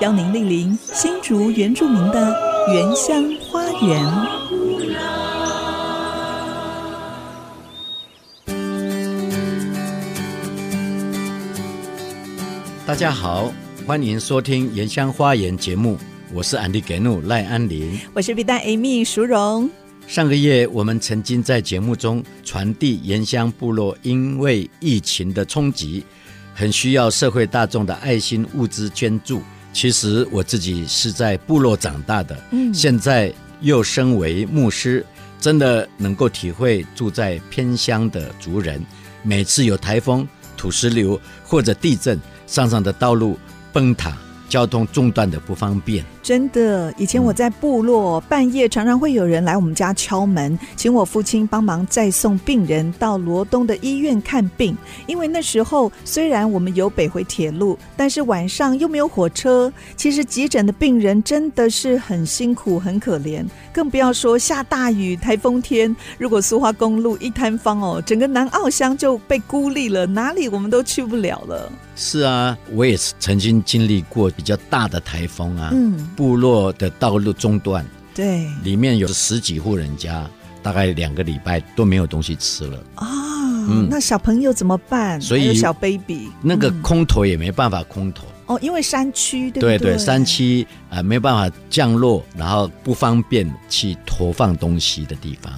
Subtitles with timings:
[0.00, 2.34] 邀您莅临新竹原住民的
[2.72, 4.02] 原乡花园。
[12.86, 13.52] 大家好，
[13.86, 15.98] 欢迎收听《原乡花园》节目，
[16.32, 19.68] 我是安迪格努赖安林，我是 B 站 Amy 淑荣。
[20.06, 26.02] 上个月，我们曾经在节目中传递原乡部落因为疫情的冲击，
[26.54, 29.42] 很需要社会大众的爱心物资捐助。
[29.72, 35.04] 其实我自己是在部落长大的，嗯，现在又身为牧师，
[35.40, 38.84] 真的能够体会住在偏乡的族人，
[39.22, 43.38] 每次有台风、土石流或者地震，上上的道路
[43.72, 44.16] 崩塌，
[44.48, 46.04] 交通中断的不方便。
[46.22, 54.76] 真的，以前我在部落，嗯、半夜常常会有人来我们家敲门，请我父亲帮忙再送病人到罗东的医院看病。
[55.06, 59.72] 因为那时候虽然我们有北回铁路，但是晚上又没有火车。
[59.96, 71.72] 其实急诊的病人真的是很辛苦、很可怜，更不要说下大雨、台风天，如果苏花公路一摊方哦，整个南澳乡就被孤立了，哪里我们都去不了了。
[71.96, 75.70] 是啊，我也是曾经经历过比较大的台风啊。
[75.72, 76.08] 嗯。
[76.20, 77.82] 部落的道路中断，
[78.14, 80.28] 对，里面有十几户人家，
[80.62, 83.08] 大概两个礼拜都没有东西吃了啊。
[83.70, 85.18] 嗯，那小朋友怎么办？
[85.18, 95.50] 所以小 baby 那个空投也没办法空投哦，因为山区，对对对，山区啊没办法降落，然后不方便去投放东西的地方，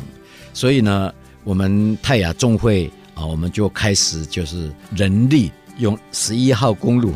[0.54, 5.50] 所以呢，我们泰雅众会啊，我们就开始就是人力。
[5.82, 7.12] 用十一号公路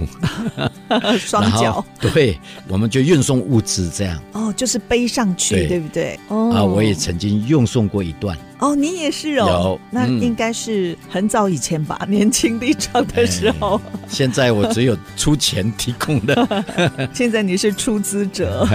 [1.18, 4.20] 双脚，对，我们就运送物资这样。
[4.32, 6.18] 哦，就是背上去，对，对不对？
[6.28, 8.36] 哦，啊，我也曾经运送过一段。
[8.58, 9.46] 哦，你也是哦。
[9.46, 13.80] 有，那应该是很早以前吧，嗯、年轻力壮的时候。
[14.08, 16.64] 现在我只有出钱提供的。
[17.14, 18.66] 现在你是出资者。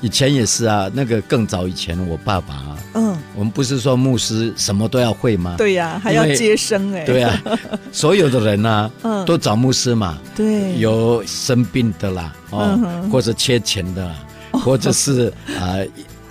[0.00, 5.54] 以前也是啊，那个更早以前，我爸爸，嗯，我们不是说牧师什么都要会吗？
[5.56, 7.04] 对呀、啊，还要接生哎。
[7.04, 7.56] 对呀、啊，
[7.92, 10.18] 所有的人呢、啊，嗯，都找牧师嘛。
[10.34, 14.14] 对，有生病的啦，哦，嗯、或者缺钱的啦，
[14.52, 15.78] 或者是啊。
[15.78, 15.86] 呃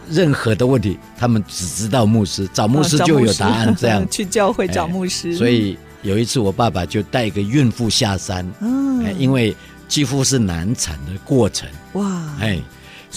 [0.09, 3.75] 任何的问题，他们只知道牧师，找牧师就有答案。
[3.75, 5.35] 这样 去教会找牧师。
[5.35, 9.53] 所以有一次，我爸爸就带一个孕妇下山，嗯因为
[9.89, 11.68] 几乎是难产的过程。
[11.91, 12.57] 哇，哎。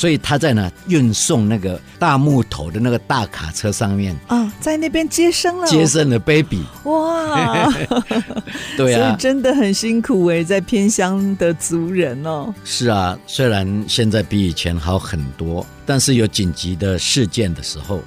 [0.00, 6.64] 所以他在呢运送那个大木头的那个大卡车上面啊，在那边接生了，接生了 baby。
[6.84, 7.70] 哇，
[8.78, 12.54] 对啊，所以真的很辛苦哎，在偏乡的族人哦。
[12.64, 18.00] 是啊，虽然现在比以前好很多，但是有紧急的事件的时候。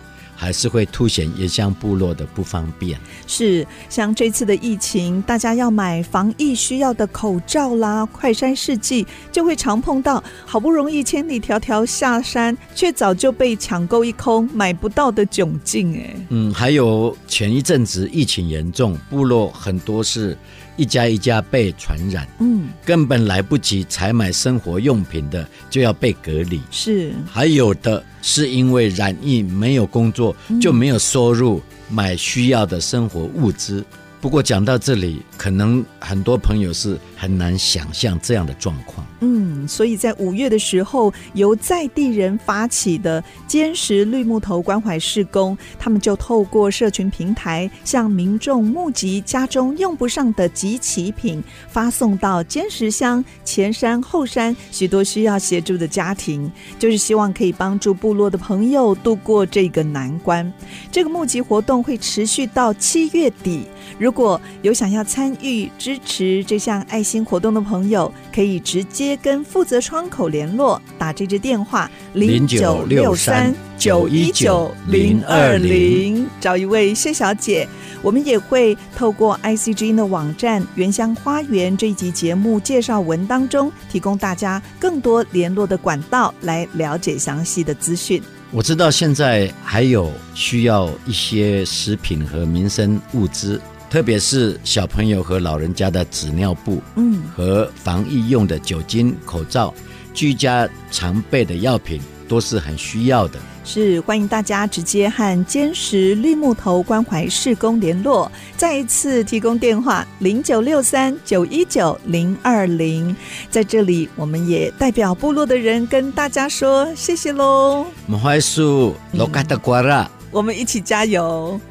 [0.44, 3.00] 还是会凸显原乡部落的不方便。
[3.26, 15.96] 是，像这次的疫情，大家要买防疫需要的口罩啦、快筛试剂，就会常碰到好不容易千里迢迢下山，却早就被抢购一空，买不到的窘境。
[15.98, 20.38] 哎，嗯，还有前一阵子疫情严重，部落很多是。
[20.76, 33.86] 一家一家被传染，嗯，根本来不及采买生活用品的就要被隔离，是，还有的是因为染疫没有工作，就没有收入买需要的生活物资。
[34.20, 39.06] 不过讲到这里，可能很多朋友是很难想象这样的状况。
[39.26, 60.52] 嗯，所以在五月的时候，由在地人发起的坚实绿木头关怀施工，他们就透过社群平台向民众募集家中用不上的集齐品，发送到坚实乡前山后山许多需要协助的家庭，就是希望可以帮助部落的朋友度过这个难关。
[60.92, 63.62] 这个募集活动会持续到七月底。
[63.98, 77.68] 如果有想要参与支持这项爱心活动的朋友，可以直接跟负责窗口联络，打这支电话零九六三九一九零二零，找一位谢小姐。
[78.02, 88.22] 我们也会透过 ICG 的网站《原乡花园》这一集节目介绍文当中，提供大家更多联络的管道，来了解详细的资讯。
[88.52, 93.60] 我知道现在还有需要一些食品和民生物资。
[93.94, 99.72] 特别是小朋友和老人家的纸尿布，嗯，和防疫用的酒精、口罩，
[100.16, 103.38] 居家常备的药品都是很需要的。
[103.64, 108.32] 是欢迎大家直接和坚实绿木头关怀事工联络。
[108.58, 113.16] 再一次提供电话：零九六三九一九零二零。
[113.52, 117.86] 在这里，我们也代表部落的人跟大家说谢谢喽。
[118.08, 121.62] 莫怀树，罗嘎达瓜拉，我们一起加油。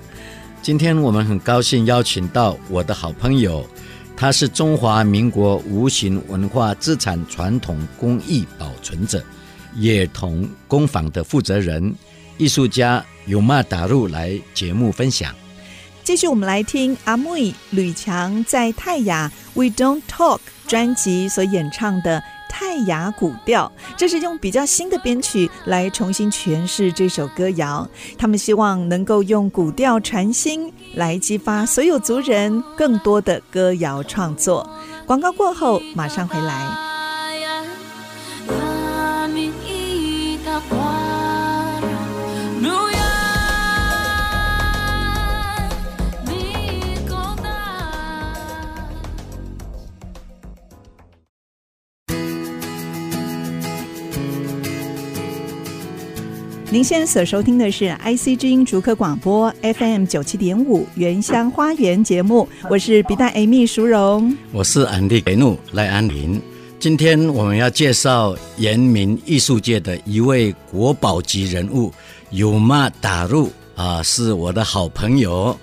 [0.63, 3.67] 今天我们很高兴邀请到我的好朋友，
[4.17, 9.21] 他是中华民国无形文化资产传统工艺保存者。
[9.75, 11.93] 也同工坊的负责人、
[12.39, 15.35] 艺术家尤玛达路来节目分享。
[16.05, 20.39] 继续，我们来听阿妹吕强在泰雅 We Don't Talk
[20.69, 23.73] 专辑所演唱的泰雅古调。
[23.97, 27.89] 这是用比较新的编曲来重新诠释这首歌谣。
[28.19, 34.69] 他们希望能够用古调传新，来激发所有族人更多的歌谣创作。
[35.07, 36.92] 广告过后，马上回来。
[56.73, 66.41] 您现在所收听的是 IC 之音竹科广播 FM 九七点五原乡花园节目，我是比大 Amy 淑荣，我是安迪给怒赖安林。
[66.81, 71.93] 今天我们要介绍原民艺术界的一位国宝级人物
[72.31, 75.55] 尤玛达路啊，是我的好朋友，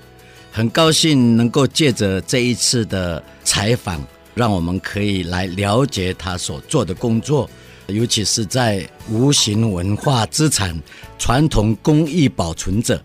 [0.52, 4.00] 很高兴能够借着这一次的采访，
[4.36, 7.50] 让我们可以来了解他所做的工作。
[7.90, 10.80] 尤其是在无形文化资产
[11.18, 13.02] 传统工艺保存者，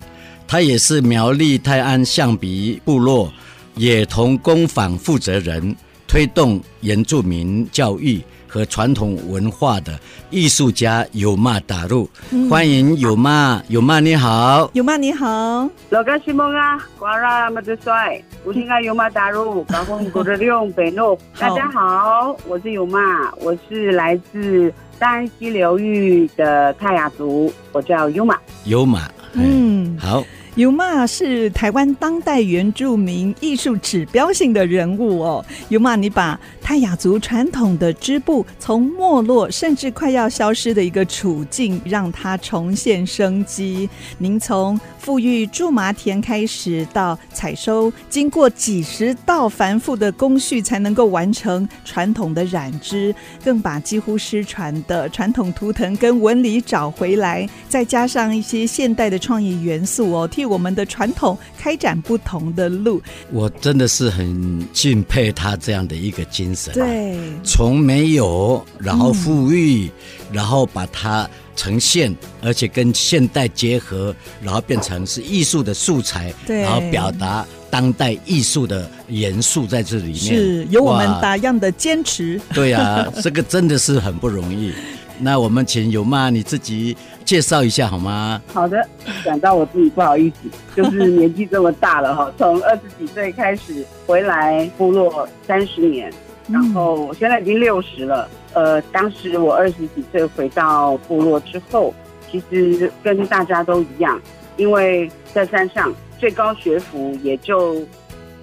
[0.47, 3.33] 他也是苗栗泰安象鼻部落
[3.77, 5.75] 野铜工坊负责人，
[6.07, 8.23] 推动原住民教育。
[8.55, 9.99] 和传统文化的
[10.31, 12.09] 艺术家尤玛达路，
[12.49, 30.23] 欢迎尤玛，尤玛你好，尤玛你好，老干西蒙啊，瓜拉马德帅，我姓啊尤玛达路，高峰古德利用北路，大家好，我是尤玛，我是来自山西流域的泰雅族，我叫尤玛，尤玛，嗯，好。
[30.57, 35.45] 尤玛是台湾当代原住民艺术指标性的人物哦。
[35.69, 43.89] 尤玛，你把泰雅族传统的织布从没落甚至快要消失的一个处境，让它重现生机。
[44.17, 53.13] 您从富裕苎麻田开始到采收，经过几十道繁复的工序才能够完成传统的染织，
[53.45, 60.29] 更把几乎失传的传统图腾跟纹理找回来，再加上一些现代的创意元素哦。
[60.45, 63.01] 我们的传统开展不同的路，
[63.31, 66.73] 我真的是很敬佩他这样的一个精神。
[66.75, 69.91] 对，从没有，然后富裕，嗯、
[70.33, 82.41] 然后把它呈现，而且跟现代结合，然后变成是艺术的素材，对，然后表达当代艺术的元素在这里面，是有我们打样的坚持。
[82.53, 84.73] 对啊，这个真的是很不容易。
[85.21, 88.43] 那我们请有妈你自己介绍一下好吗？
[88.53, 88.87] 好的，
[89.25, 90.37] 讲到我自己不好意思，
[90.75, 96.13] 就是年纪这么大了哈，从二十几岁开始回来部落三十年，
[96.49, 98.29] 然后我现在已经六十了。
[98.53, 101.93] 呃，当时我二十几岁回到部落之后，
[102.31, 104.21] 其实跟大家都一样，
[104.57, 107.83] 因为在山上最高学府也就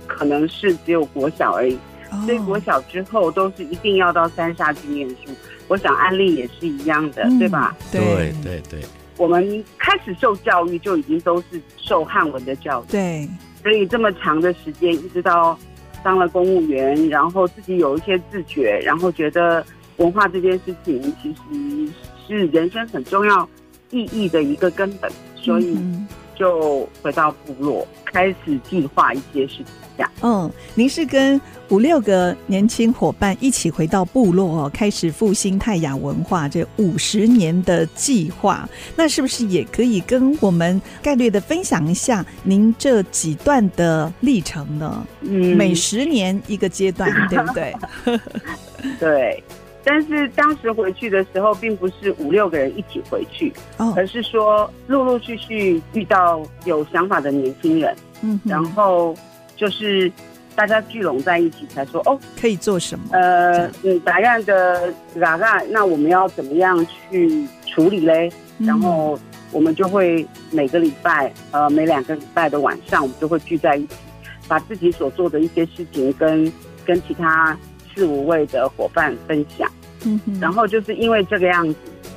[0.07, 1.77] 可能是只有国小而已，
[2.25, 5.31] 所以国小之后都是一定要到山下去念书。
[5.71, 7.73] 我想安利也是一样的，嗯、对吧？
[7.93, 8.33] 对。
[8.43, 8.81] 对对，
[9.15, 13.29] 我们开始受教育就已经都是受汉文的教育，对，
[13.63, 15.57] 所以这么长的时间，一直到
[16.03, 21.93] 当了公务员，然后自己有一些自觉，然后觉得文化这件事情其实
[22.27, 23.47] 是人生很重要
[23.91, 25.77] 意义的一个根本，所以
[26.41, 29.65] 就回到部落，开始计划一些事情。
[30.23, 38.67] 嗯，您是跟五六个年轻伙伴一起回到部落哦，开始复兴泰雅文化这五十年的计划。
[38.95, 45.05] 那是不是也可以跟我们概略的分享一下您这几段的历程呢？
[45.21, 47.75] 嗯，每十年一个阶段，对不对？
[48.99, 49.43] 对。
[49.83, 59.15] 但是当时回去的时候，并不是五六个人一起回去，哦，而是说陆陆续续遇到有想法的年轻人，嗯，然后。
[59.57, 60.11] 就是
[60.55, 63.05] 大家聚拢在一起，才说哦，可以做什么？
[63.11, 68.27] 呃，嗯，打样的嘎嘎，那我们要怎么样去处理嘞？
[68.57, 69.19] 嗯、然后
[69.51, 73.93] 我们就会每个礼拜，呃，每两个礼拜的晚上，我们就会聚在一起，
[74.47, 76.51] 把自己所做的一些事情跟
[76.83, 77.55] 跟其他
[77.93, 79.69] 四五位的伙伴分享。
[80.03, 81.75] 嗯，然后就是因为这个样子，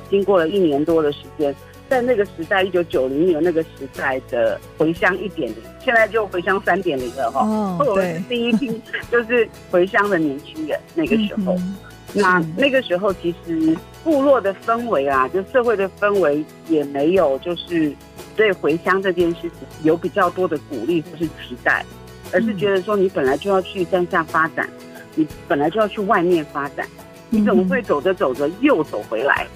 [0.09, 1.55] 经过了一年多的时间，
[1.87, 7.45] 在那个时代，一九九零年那个时代的回乡一点零，现在就回乡三点零了哈。
[7.45, 11.75] 哦，我是第一批就是回乡的年轻人，那个时候，嗯、
[12.15, 17.93] 那那个时候其实部落的氛围啊，就社会的氛围也没有就是
[18.35, 19.51] 对回乡这件事情
[19.83, 21.85] 有比较多的鼓励或是期待，
[22.33, 24.67] 而是觉得说你本来就要去山下发展。
[25.15, 26.87] 你本来就要去外面发展，
[27.29, 29.47] 你怎么会走着走着又走回来，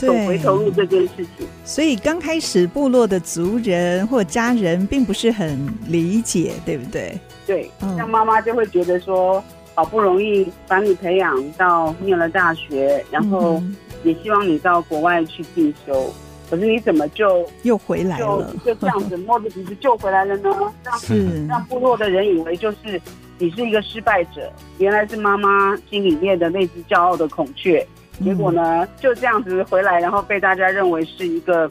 [0.00, 1.46] 嗯、走回头路这件事情？
[1.64, 5.58] 所以刚开始部落的族人或家人并不是很
[5.88, 7.18] 理解，对不对？
[7.46, 9.42] 对，像妈妈就会觉得说，
[9.74, 13.62] 好不容易把你培养到念了大学，然后
[14.04, 16.12] 也希望你到国外去进修，
[16.50, 18.54] 可是你怎么就又回来了？
[18.64, 20.50] 就就这样子摸着鼻子就回来了呢？
[21.00, 23.00] 是让部落的人以为就是。
[23.38, 27.86] 你是一个失败者，原来是妈妈心里面的那只骄傲的孔雀，
[28.24, 31.70] 结果呢就这样子回来，然后被大家认为是一个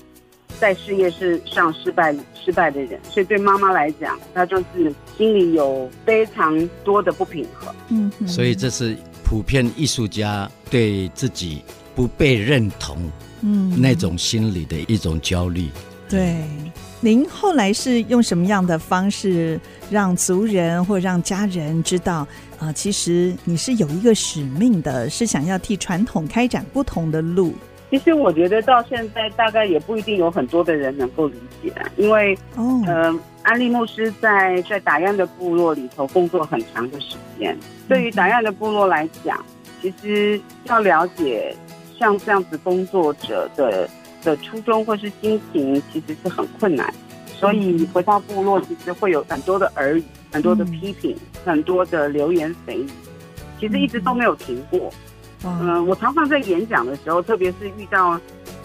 [0.60, 7.74] 在事业是上失败失败的人，所以对妈妈来讲，她就是心里有非常多的不平衡。
[7.90, 11.64] 嗯，所以这是普遍艺术家对自己
[11.96, 12.98] 不被认同，
[13.42, 15.70] 嗯，那种心理的一种焦虑。
[16.08, 16.36] 对。
[17.06, 19.60] 您后来是用什么样的方式
[19.92, 22.74] 让族人或让家人知道啊、呃？
[22.74, 27.54] 其实你是有一个使命的，是想要替传统开展不同的路。
[27.92, 37.56] 其实我觉得到现在大概也不一定有很多的人能够理解，因为哦，呃，安利牧师在在打样的部落里头工作很长的时间，
[37.88, 39.46] 对于打样的部落来讲，
[39.80, 41.56] 其实要了解
[42.00, 43.88] 像这样子工作者的。
[44.26, 46.94] 的初衷或是心情其实是很困难，
[47.34, 51.16] 所以回到部落其实会有很多的耳语、很多的批评、
[51.46, 52.90] 很多的流言蜚语，
[53.60, 54.92] 其实一直都没有停过。
[55.44, 58.20] 嗯，我常常在演讲的时候，特别是遇到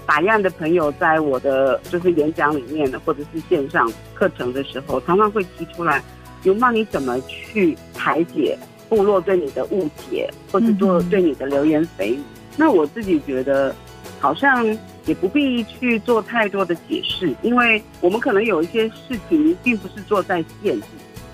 [0.07, 6.03] 打样的朋友，在我的就是演讲里面的或者是线上课程的时候，常常会提出来：
[6.43, 6.71] 有吗？
[6.71, 12.21] 你怎么去排解部落对你的误解，或是做对你的流言蜚语？
[12.57, 13.75] 那我自己觉得。
[14.19, 14.67] 好像
[15.11, 20.89] 也不必去做太多的解释，因为我们可能有一些事情并不是做在现场。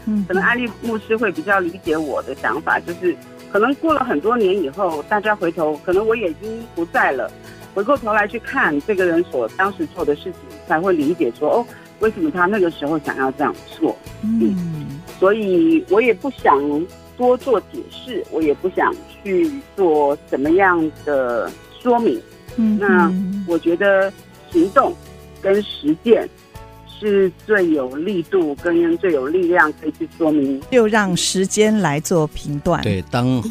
[0.06, 3.14] 嗯，可能安利牧师会比较理解我的想法，就是
[3.52, 7.30] 可能过了很多年以后，大家回头，可能我也已经不在了，
[7.74, 11.66] 回过头来去看这个人所当时做的事情，才会理解说，哦，
[12.00, 13.94] 为什么他那个时候想要这样做。
[14.22, 14.86] 嗯，
[15.18, 16.58] 所以我也不想
[17.18, 18.90] 多做解释，我也不想
[19.22, 21.50] 去做什么样的
[21.82, 22.18] 说明。
[22.56, 23.12] 嗯，那
[23.46, 24.12] 我觉得
[24.50, 24.94] 行动
[25.40, 26.28] 跟实践
[26.98, 32.82] 是最有力度跟最有力量可以去说明，就让时间来做评断。
[32.82, 33.42] 对，当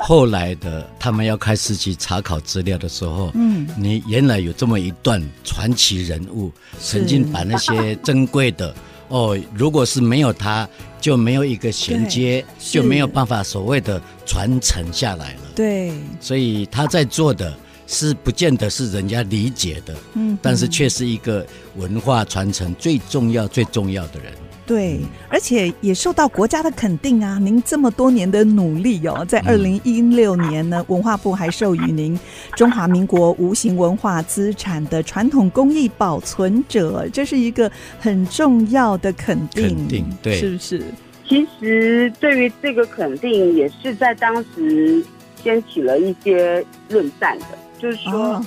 [0.00, 8.74] 后来的他们要开始去查考资料的时候，嗯，你原来有这么一段传奇人物，曾经把那些珍贵的
[9.06, 10.68] 哦，如果是没有他，
[11.00, 15.40] 就没有一个衔接，就没有办法所谓的传承下来了。
[15.54, 17.56] 对，所以他在做的。
[17.92, 21.44] 是不见得是人家理解的，嗯，但是却是一个
[21.74, 24.32] 文化传承最重要、最重要的人。
[24.64, 27.40] 对，而且也受到国家的肯定啊！
[27.40, 32.16] 您这么多年的努力哦，在二零一六年呢，文化部还授予您
[32.54, 37.68] 中华民国无形文化资产的传统工艺保存者，这是一个
[37.98, 40.84] 很重要的肯定，肯定，对，是不是？
[41.28, 45.04] 其实对于这个肯定，也是在当时
[45.42, 47.46] 掀起了一些论战的。
[47.80, 48.44] 就是说，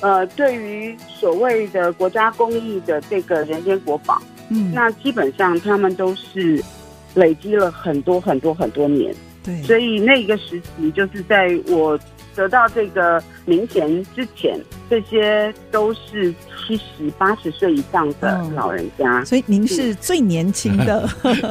[0.00, 6.62] 呃，对于所谓的国家公益的这个人间国宝，嗯，那基本上他们都是
[7.14, 11.98] 累积了很多很多很多年，对，所以那个时期就是在我
[12.36, 14.60] 得到这个名衔之前，
[14.90, 16.34] 这些都是
[16.66, 21.08] 七十八十岁以上的老人家，哦，所以您是最年轻的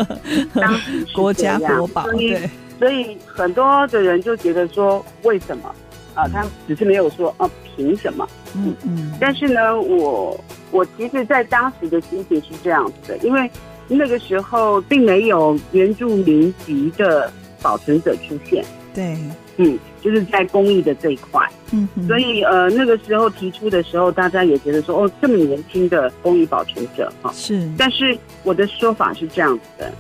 [0.54, 5.74] 当时国家国宝，对，所以很多的人就觉得说，为什么？
[6.14, 8.28] 啊，他只是没有说啊，凭什么？
[8.56, 9.14] 嗯嗯。
[9.20, 10.40] 但是呢，我
[10.72, 13.50] 我其实，在当时的心情是这样子的，因为
[13.88, 18.64] 那个时候并没有原住民籍的保存者出现。
[18.94, 19.18] 对，
[19.58, 21.48] 嗯，就是在公益的这一块。
[21.72, 22.08] 嗯哼。
[22.08, 27.32] 所以呃，那个时候提出的时候，大家也觉得说，哦，这么年轻的公益保存者哈。
[27.34, 27.68] 是。
[27.78, 29.92] 但是我的说法是这样子的，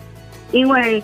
[0.52, 1.02] 因为。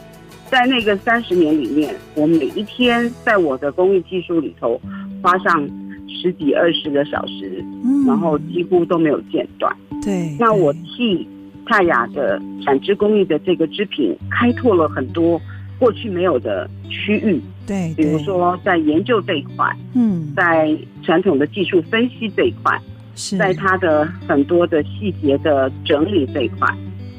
[0.50, 4.80] 在那个三十年里面，我每一天在我的工艺技术里头
[5.22, 5.68] 花上
[6.08, 9.74] 十几二十个小时，嗯，然后几乎都没有间断。
[10.04, 11.28] 对，那我替
[11.66, 15.40] 泰雅的产织工艺的这个织品开拓了很多
[15.78, 17.40] 过去没有的区域。
[17.68, 22.76] 对，比如说在研究这一块，嗯，在传统的技术分析这一块，
[23.14, 26.68] 是在它的很多的细节的整理这一块。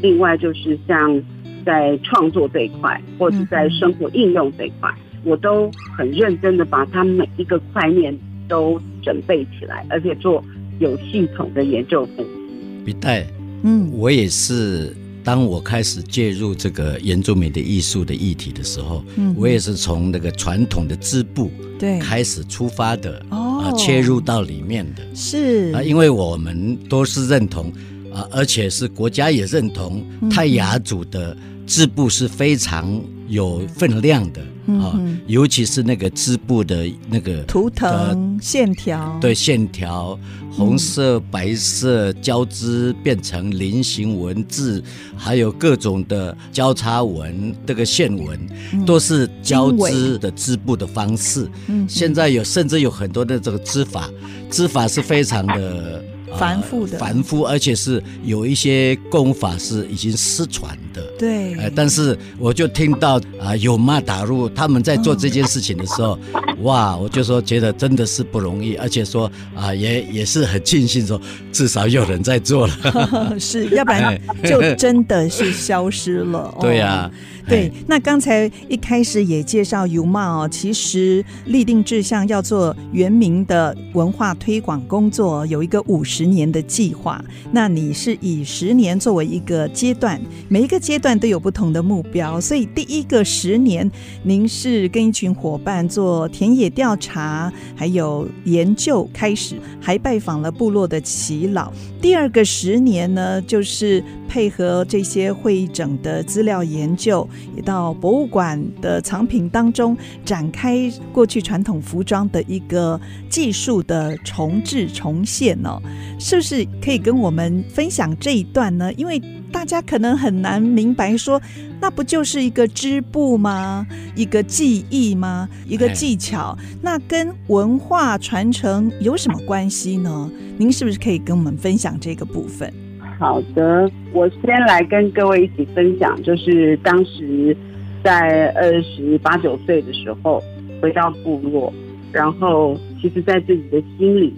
[0.03, 1.23] 另外就是像
[1.65, 4.91] 在创作这一块，或者在生活应用这一块，
[5.25, 8.17] 我都很认真的把它每一个块面
[8.49, 10.45] 都准备起来，而且做
[10.79, 12.85] 有系统的研究分析。
[12.85, 13.27] 笔袋，
[13.63, 14.97] 嗯，我也是。
[15.23, 27.71] 当我开始介入这个原住民的艺术的议题的时候，嗯，我也是从那个传统的织布对开始出发的，哦，啊，切入到里面的，是啊，因为我们都是认同
[28.13, 31.37] 啊，而且是国家也认同泰雅族的
[31.67, 34.41] 织布是非常有分量的。
[34.79, 40.17] 啊，尤其是那个织布的那个图腾线条，对线条，
[40.53, 44.81] 红色、白色交织变成菱形文字，
[45.17, 48.39] 还有各种的交叉纹，这个线纹
[48.87, 51.51] 都是交织的织布的方式。
[51.67, 54.09] 嗯，现在有甚至有很多的这个织法，
[54.51, 56.05] 织法是非常的。
[56.39, 61.03] 繁复的，繁复，而且是有一些功法是已经失传的。
[61.19, 66.19] 对，呃，但是我就听到啊、呃，有马打入他们在做这件事情的时候，哦、
[66.63, 71.21] 哇，我就说觉得真的是不容易，而且说啊、呃，也也是很庆幸说，
[71.53, 76.55] 至少有人在做了， 是要不然就真的是消失了。
[76.61, 77.11] 对呀、啊。
[77.51, 87.23] 对，那刚才一开始也介绍尤玛哦，其实立定志向要做原民的文化推广工作，有一个五十年的计划。
[87.51, 92.41] 那你是以十年作为一个阶段，每一个阶段都有不同的目标。
[92.41, 93.91] 所以第一个十年，
[94.23, 101.73] 您是跟一群伙伴做田野调查，还有研究开始，还拜访了部落的耆老。
[102.01, 107.29] 第二个十年呢，就是配合这些会整的资料研究。
[107.57, 115.81] 也到博物馆的藏品当中展开过去传统服装的一个技术的重置重现哦，
[116.19, 118.93] 是不是可以跟我们分享这一段呢？
[118.95, 119.21] 因为
[119.53, 121.41] 大家可能很难明白说，
[121.81, 123.87] 那不就是一个织布吗？
[124.15, 125.49] 一个技艺吗？
[125.67, 126.57] 一个技巧？
[126.81, 130.31] 那跟文化传承有什么关系呢？
[130.57, 132.73] 您是不是可以跟我们分享这个部分？
[133.21, 137.55] 好的，我先来跟各位一起分享，就是当时
[138.03, 140.43] 在二十八九岁的时候
[140.81, 141.71] 回到部落，
[142.11, 144.33] 然后其实在自己的心里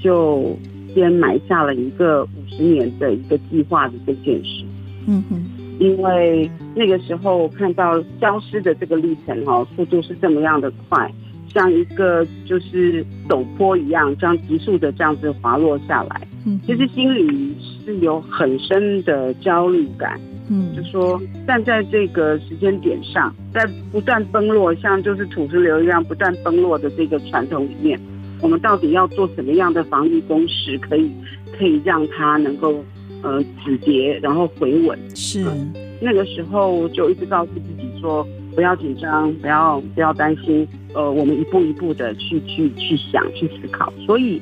[0.00, 0.58] 就
[0.92, 4.64] 先埋下了一个五十年的一个计划的这件事。
[5.06, 5.40] 嗯哼，
[5.78, 11.08] 因为那个时候看到消失的这个历程哈，速度是这么样的快，
[11.54, 16.26] 像一个就是陡坡一样，这样急速的这样子滑落下来。
[16.64, 27.98] 其实心里是有很深的焦虑感，嗯，就说站在这个时间点上，在不断崩落，像就是土石流一样不断崩落的这个传统里面，
[28.40, 31.10] 我们到底要做什么样的防御工事，可以
[31.58, 32.84] 可以让它能够
[33.22, 34.96] 呃止跌，然后回稳？
[35.16, 44.40] 是、嗯、那个时候就一直告诉自己说，不要紧张，不要不要担心，呃，我们一步一步的去去去想，去思考，所以。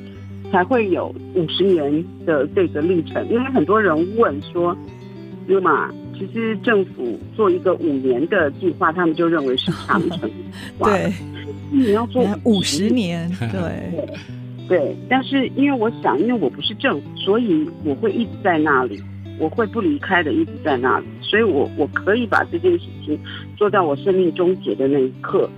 [0.51, 4.75] 才会有五十年的这个历程，因为很多人问说，
[5.47, 10.29] 那么其实政府做一个五年的计划，他们就认为是长程。
[10.79, 11.11] 对，
[11.71, 13.49] 你要做五十年，对
[13.91, 14.09] 对
[14.67, 14.95] 对。
[15.09, 19.01] 但是因为我想，因为我不是政府，所以我会一直在那里，
[19.39, 23.19] 我会不离开的，一直在那里，所以我我可以把这件事情
[23.57, 25.49] 做到我生命终结的那一刻，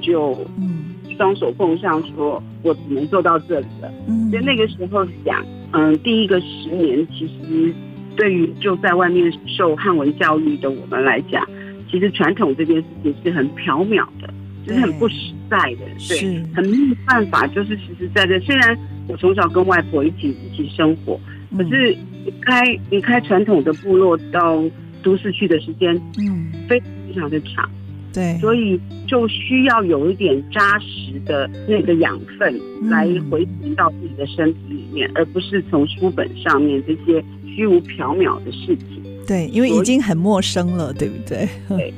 [0.00, 0.83] 就嗯。
[1.16, 3.92] 双手奉上，说我只能做到这里了。
[4.08, 7.74] 嗯，所以那个时候想，嗯，第一个十年，其实
[8.16, 11.46] 对于就在外面受汉文教育的我们来讲，
[11.90, 14.32] 其实传统这件事情是很缥缈的，
[14.66, 18.38] 就是很不实在的，对，对很没有办法，就是实实在在。
[18.40, 18.76] 虽然
[19.08, 21.20] 我从小跟外婆一起一起生活，
[21.56, 24.62] 可是离开离开传统的部落到
[25.02, 27.68] 都市去的时间，嗯，非常非常的长。
[28.14, 32.54] 对，所以就需要有一点扎实的那个养分
[32.88, 39.02] 来回填到自己的身体里面，嗯、而不是从书本上面这些虚无缥缈的事情。
[39.26, 41.48] 对，因为已经很陌生了，对不对？
[41.68, 41.92] 对。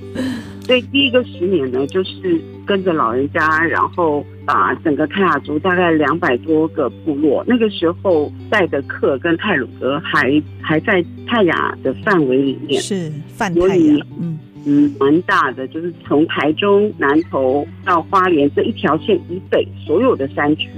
[0.62, 14.38] 所以第一个十年呢，就是跟着老人家，然后把整个泰雅族大概两百多个部落，那个时候带的课跟泰鲁格还还在泰雅的范围里面，是泛泰雅，嗯。
[14.68, 20.68] 嗯，蛮大的，就是从台中南投到花莲这一条线以北，所有的山区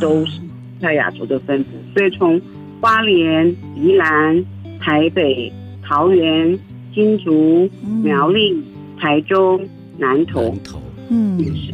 [0.00, 0.40] 都是
[0.80, 1.70] 在亚洲的分布。
[1.96, 2.40] 所以从
[2.80, 4.44] 花莲、宜兰、
[4.78, 5.50] 台北、
[5.82, 6.58] 桃园、
[6.94, 7.68] 金竹、
[8.02, 8.62] 苗栗、
[9.00, 9.58] 台中、
[9.96, 11.72] 南投，南投，嗯也是。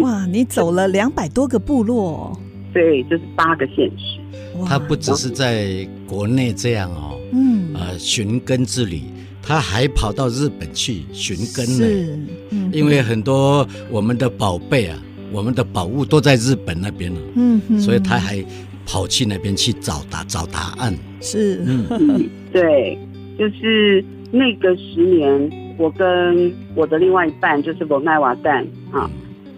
[0.00, 2.38] 哇，你走了两百多个部落，
[2.72, 4.20] 对，就是八个县市。
[4.60, 9.00] 哇他不只是在国内这样哦，嗯呃，寻根之旅，
[9.46, 11.86] 他还跑到日本去寻根呢。
[11.86, 12.18] 是，
[12.50, 12.68] 嗯。
[12.72, 14.98] 因为很多我们的宝贝啊，
[15.30, 17.78] 我们的宝物都在日本那边了，嗯哼。
[17.78, 18.44] 所以他还
[18.84, 20.92] 跑去那边去找答找答案。
[21.20, 21.62] 是。
[21.64, 22.98] 嗯，嗯， 对，
[23.38, 29.08] 就是那个十年，我跟我的另外一半就是罗奈瓦旦啊，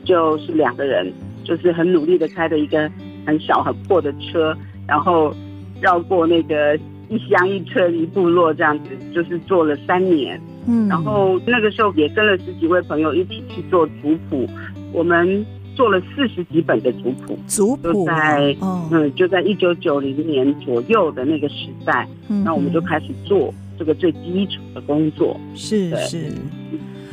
[0.05, 1.11] 就是两个人，
[1.45, 2.91] 就是很努力的开着一个
[3.27, 4.55] 很小很破的车，
[4.87, 5.35] 然后
[5.81, 10.41] 绕过那个一乡一村一部落这样子，就是做了三年。
[10.67, 14.47] 嗯然后那个时候也跟了十几位朋友一起去做族谱，
[14.93, 17.39] 我们做了四十几本的族谱。
[17.47, 26.33] 族就谱就在哦，嗯，就在一九九零年左右的那个时代，嗯那我们就开始做这个最基础的工作，是是，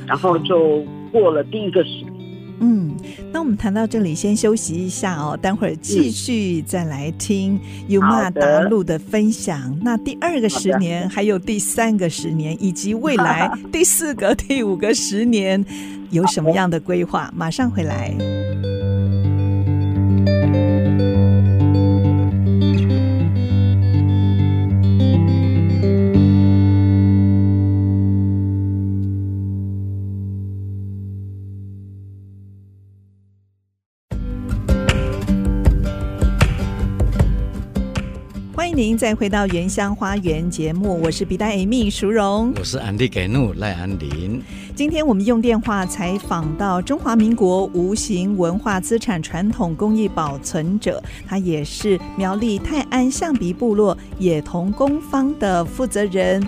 [0.06, 2.15] 然后就过了第一个十年。
[2.60, 2.96] 嗯，
[3.32, 9.78] 那我们谈到这里，先休息一下哦，待会儿继续再来听尤玛达路的分享。
[9.82, 15.64] 那第二个十年，还有第三个十年，以及未来 第四个、第五个十年，
[16.12, 17.32] 有什么样的规划？
[17.36, 18.16] 马上回来。
[38.66, 42.52] 欢迎您再回到《原乡花园》节目，我是比达 Amy 淑荣。
[42.58, 44.42] 我是安迪给怒赖安林。
[44.74, 56.44] 今天我们用电话采访到中华民国无形文化资产传统工艺保存者，他也是苗栗泰安象鼻部落野童工坊的负责人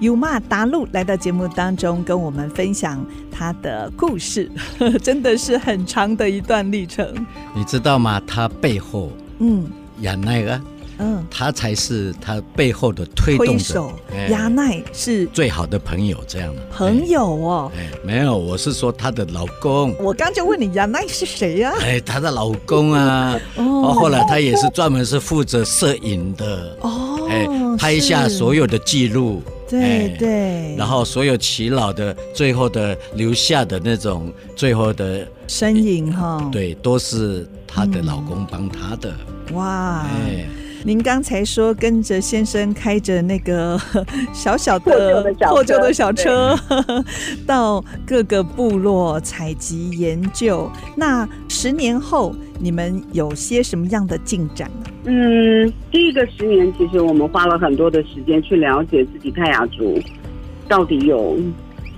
[0.00, 4.50] 尤玛达路，来到节目当中跟我们分享他的故事，
[5.00, 7.14] 真的是很长的一段历程。
[7.54, 8.20] 你知道吗？
[8.26, 10.60] 他背后嗯亚奈啊，
[11.00, 13.90] 嗯，他才是他背后的推动者。
[14.28, 16.62] 亚奈是最好的朋友，这样的。
[16.70, 17.72] 朋友哦。
[17.74, 19.94] 哎，没有，我是说她的老公。
[19.98, 27.46] 我刚就问你亚奈是谁呀、哎，她的老公啊，哦，后来他也是专门是负责摄影的，哦，哎，
[27.78, 39.14] 拍下所有的记录，对哎对，然后所有耆老的最后的留下的那种最后的，身影哈，，对，都是她的老公帮她的，
[39.52, 40.46] 哇，哎，
[40.82, 46.56] 您刚才说跟着先生开着那个呵 小小的破旧的小车，
[47.46, 50.70] 到各个部落采集研究。
[50.96, 54.90] 那十年后，你们有些什么样的进展呢？
[55.04, 60.00] 嗯，第一个十年，其实我们花了很多的时间去了解自己泰雅族
[60.66, 61.36] 到底有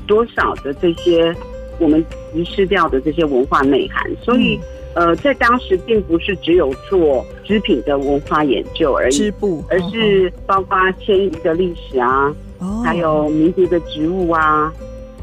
[0.08, 1.32] 多少的这些
[1.78, 4.58] 我们遗失掉的这些文化内涵，所以。
[4.94, 14.72] 呃，在当时并不是只有做织品的文化研究而已，织布，而是包括迁移的历史啊，哦，还有民族的植物啊，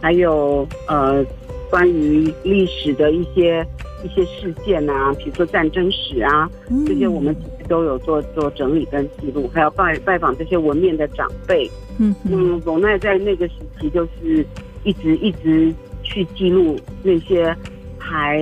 [0.02, 1.24] 还有呃
[1.70, 3.66] 关于历史的一些
[4.04, 6.86] 一些事件啊，比如说战争史啊，嗯。
[6.86, 11.70] 这些我们其实都有做做整理跟记录，还有拜拜访这些文面的长辈。
[12.00, 12.16] 嗯。
[12.24, 12.32] 哼。
[12.32, 14.44] 嗯，罗奈在那个时期就是
[14.84, 17.56] 一直一直去记录那些
[18.00, 18.42] 还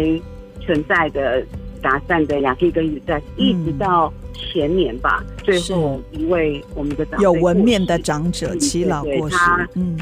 [0.68, 1.44] 存在的
[1.82, 9.38] 打散的雅蒂跟语在，一直到前年吧，最后一位我们的长有文面的长者嗯耆老过世
[9.74, 9.98] 嗯，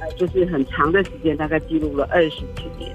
[0.00, 2.92] 呃，就是很长的时间，大概记录了二十几年。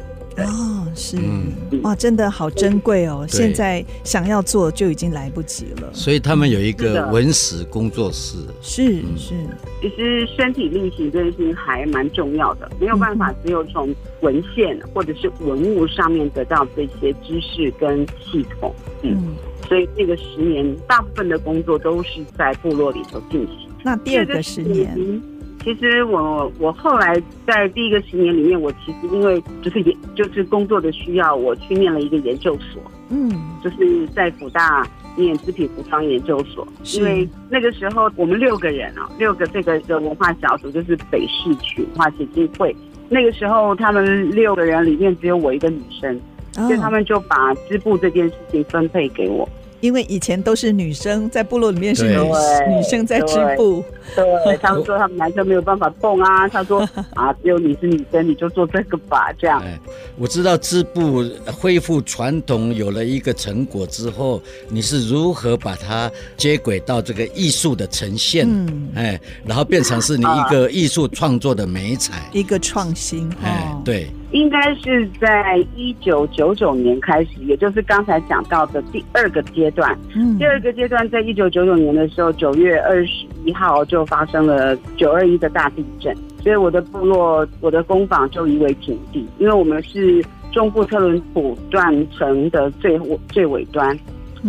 [0.95, 3.25] 是嗯哇，真的好珍贵哦！
[3.27, 5.93] 现在想要做就已经来不及了。
[5.93, 9.33] 所以他们有一个文史工作室，是嗯是，
[9.81, 18.73] 其实身体力行这件事情还蛮重要的，没有办法只有从文献或者是文物上面得到这些知识跟系统。
[19.01, 19.35] 嗯，嗯，
[19.67, 23.69] 所以这个十年大部分的工作都是在部落里头进行。
[23.83, 25.21] 那第二个十年，嗯
[25.63, 27.15] 其实我我后来
[27.47, 33.31] 在第一个十年里面，我其实因为就是研就是工作的需要，我去念了一个研究所，嗯
[33.63, 36.67] 就是在辅大念织品服装研究所。
[36.83, 42.75] 是因为那个时候我们六个人啊，六个这个的文化小组就是北市区文化协进会。
[43.09, 46.19] 那个时候他们六个人里面只有我一个女生，
[46.53, 49.47] 所以他哦，们就把织布这件事情分配给我。
[49.83, 53.83] 因为以前都是女生在部落里面是女女生在织布。
[54.15, 56.47] 对，他们说他们男生没有办法动啊。
[56.47, 59.29] 他说 啊，只有你是女生，你就做这个吧。
[59.37, 59.77] 这样，哎，
[60.17, 68.47] 我知道织布恢复传统有了一个成果之后，你是如何把它接轨到这个艺术的呈现？
[68.49, 73.29] 嗯，哎，然后变成是你一个艺术创作的美彩，一个创新。
[73.43, 79.95] 哎，对，应该是在一九九九年开始，也就是刚才讲到的第二个阶段。
[80.15, 89.23] 嗯，第二个阶段在一九九九年的时候，九月二十一号就发生了九二一的大地震，所以我的部落、我的工坊就夷为平地。
[89.37, 93.95] 因为我们是中部特伦普断层的最最尾端，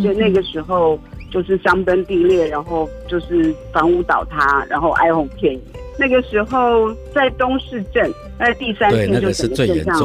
[0.01, 0.99] 所以那个时候
[1.31, 5.61] 就是山崩地裂，然后就是房屋倒塌，然后哀鸿遍野。
[5.99, 9.99] 那个时候在东市镇，那第三天就整个镇上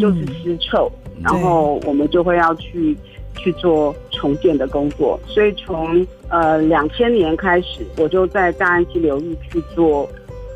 [0.00, 0.90] 就是尸臭，
[1.22, 2.96] 然后我们就会要去。
[3.36, 10.06] 去做重建的工作，所以从呃两千年开始，我就在大安溪流域去做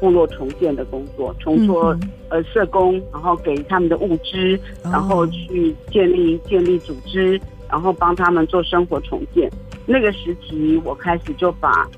[0.00, 1.96] 部落重建的工作，重做
[2.28, 7.40] 呃社工，然后给他们的物资，然后去建立建立组织，
[7.70, 9.50] 然后帮他们做生活重建。
[9.86, 11.88] 那个时期，我开始就把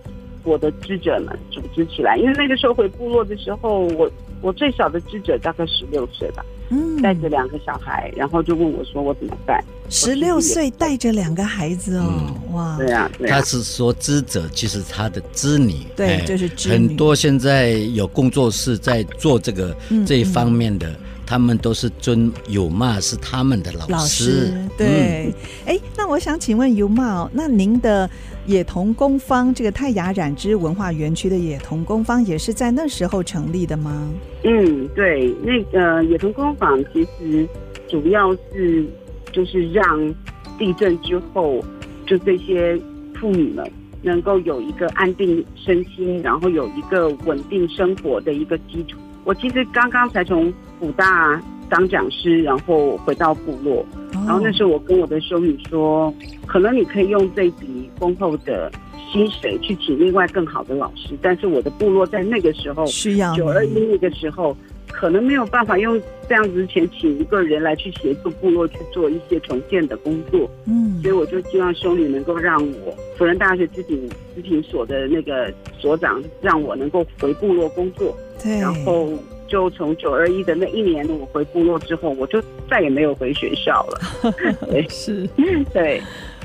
[0.47, 6.43] 我的织者们组织起来，因为那个时候回部落的时候，我我最小的织者大概十六岁吧。
[6.69, 12.77] 嗯，带着两个小孩，然后就问我说：“我怎么办？”十六岁带着两个孩子哦，嗯、哇！
[12.77, 16.75] 对啊，对啊，他是说织者，其实他的织女，对，就是织女。
[16.75, 20.93] 很多现在有工作室在做这个、嗯、这一方面的。
[21.27, 25.35] 他们都是尊有骂是他们的老师，老师对。
[25.67, 28.09] 哎、嗯，那我想请问有妈，那您的
[28.47, 34.09] 野童工坊这个泰雅染织文化园区的野童工坊也是在那时候成立的吗？
[34.45, 37.47] 嗯，对，那个野童工坊其实
[37.89, 38.87] 主要是
[39.33, 40.15] 就是让
[40.57, 41.63] 地震之后，
[42.07, 42.81] 就这些
[43.21, 43.69] 妇女们
[44.03, 48.97] 能够有一个安定身心，然后有一个稳定生活的一个基础。
[49.25, 56.13] 我其实刚刚才从辅大当讲师，然后回到部落，然后那时候我跟我的修女说，
[56.47, 58.71] 可能你可以用这笔丰厚的
[59.13, 64.57] 薪水去请另外更好的老师，但是我的部落在那个时候需要九二一那个时候，
[64.93, 70.49] 可能没有办法用这样子的钱请一个人来去协助部落去做一些重建的工作。
[70.67, 78.17] 嗯，所以我就希望修女能够让我辅仁大学织品织品所的那个所长让我能够回部落工作。
[78.43, 79.09] 对，然后
[79.49, 84.01] 就从九二一的那一年，我回部落之后，我就再也没有回学校了。
[84.71, 85.29] 对，是，
[85.73, 86.03] 对，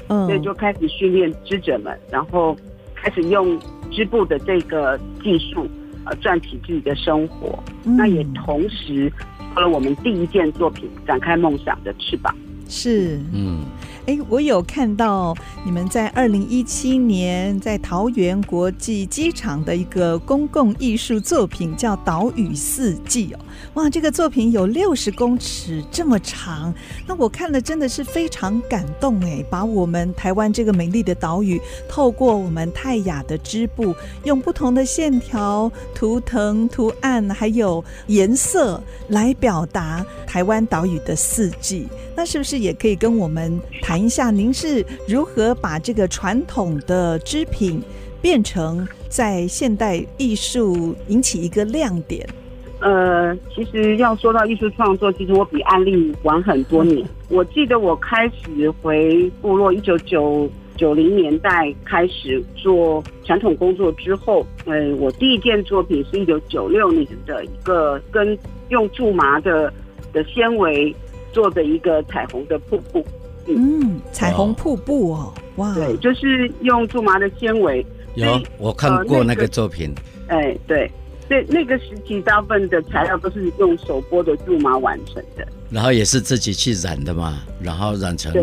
[0.07, 2.55] 嗯，所以就开始训练织者们，然后
[2.95, 3.59] 开始用
[3.91, 5.67] 织布的这个技术，
[6.05, 7.57] 呃，赚取自己的生活。
[7.85, 9.11] 嗯、那也同时
[9.53, 12.35] 做了我们第一件作品，展开梦想的翅膀。
[12.67, 13.61] 是，嗯。
[14.11, 23.39] 哎，我有看到你们在二零一七年在桃园国际机场的一个公共艺术作品，叫《岛屿四季》哦。
[23.75, 26.73] 哇，这个作品有六十公尺这么长，
[27.07, 29.41] 那我看了真的是非常感动哎！
[29.49, 33.95] 把我们台湾这个美丽的岛屿，透过我们泰雅的织布，
[34.25, 41.87] 用不同的线条、图腾、图案，还有颜色来表达台湾岛屿的四季。
[42.13, 47.81] 那是不是也可以跟我们谈一下，您是如何把这个传统的织品
[48.21, 52.27] 变成在现代艺术引起一个亮点？
[52.79, 57.07] 呃，其实要说到艺术创作，其实我比安利晚很多年。
[57.29, 68.35] 我记得我开始回部落，一九九九零年代开始做传统工作之后，呃，我第一件作品是一九九六年的一个跟
[68.69, 69.71] 用苎麻的
[70.11, 70.93] 的纤维
[71.31, 73.05] 做的一个彩虹的瀑布。
[73.47, 77.85] 嗯，嗯，彩虹瀑布哦，哇，对，就是用苎麻的纤维。
[78.15, 79.93] 有，我看过那个作品。
[80.27, 80.91] 哎、呃，对。
[81.29, 88.33] 对，那个时期，大部分的材料都是用手剥的苎麻完成的，然后也是自己去染的嘛，然后染成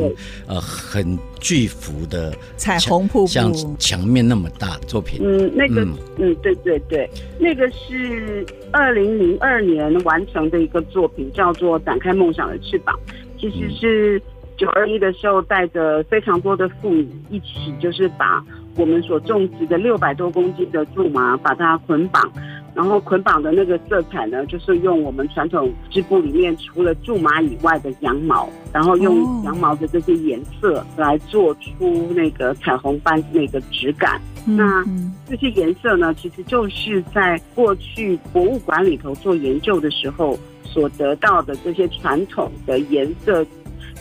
[0.46, 5.20] 呃很巨幅的彩虹瀑布，像墙面那么大作品。
[5.22, 12.98] 嗯，那个嗯，嗯，对对对，那个是二零零二年完成的一个作品，叫做《展开梦想的翅膀》，
[13.38, 14.22] 其实是
[14.58, 18.44] 九二一的时候，带着非常多的妇女一起，就是把
[18.76, 22.30] 我们所种植的六百多公斤的苎麻，把它捆绑。
[22.74, 34.20] 然后捆绑的那个色彩呢，就是用我们传统织布里面除了苎麻以外的羊毛，然后用羊毛的这些颜色来做出那个彩虹般那个质感。
[34.46, 34.84] 嗯、那
[35.28, 43.44] 这些颜色呢，其实就是在过去博物馆里头做研究的时候所得到的这些传统的颜色。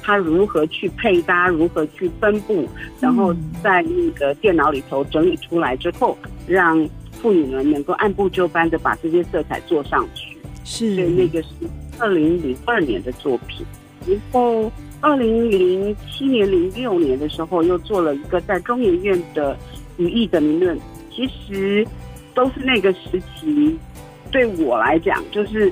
[0.08, 2.65] 它如何去配搭，如何去分布，
[3.02, 6.17] 然后在那个电脑里头整理出来之后，
[6.48, 10.38] 让妇女们能够按部就班的把这些色彩做上去。
[10.63, 11.50] 是，所以那个是
[12.00, 13.65] 二零零二年的作品。
[14.08, 19.58] 然后二零零七年、零六年的时候，又做了一个在中研院的
[19.98, 20.80] 语义的名论。
[21.12, 21.86] 其实
[22.34, 23.78] 都是那个时期，
[24.32, 25.70] 对我来讲，就是。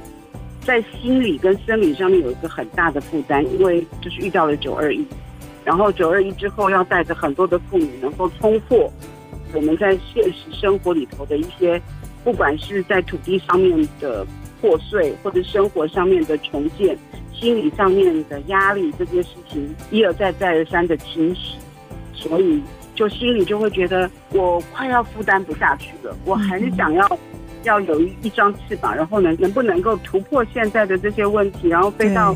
[0.65, 5.05] 在心理跟生理上面有一个很大的负担，因为就是遇到了九二一，
[5.63, 8.91] 然后九二一之后要带着很多的妇女能够冲破
[9.53, 11.79] 我们在现实生活里头的一些，
[12.23, 14.25] 不管是在土地上面的
[14.59, 16.97] 破碎，或者生活上面的重建，
[17.31, 21.57] 心理上面的压力，这些事情一而再再而三的侵袭，
[22.13, 22.59] 所以
[22.95, 27.07] 就心里就会觉得我快要负担不下去了，我很想要。
[27.65, 32.35] 要有一一双翅膀，然后能能不能够突破现在的这些问题，然后飞到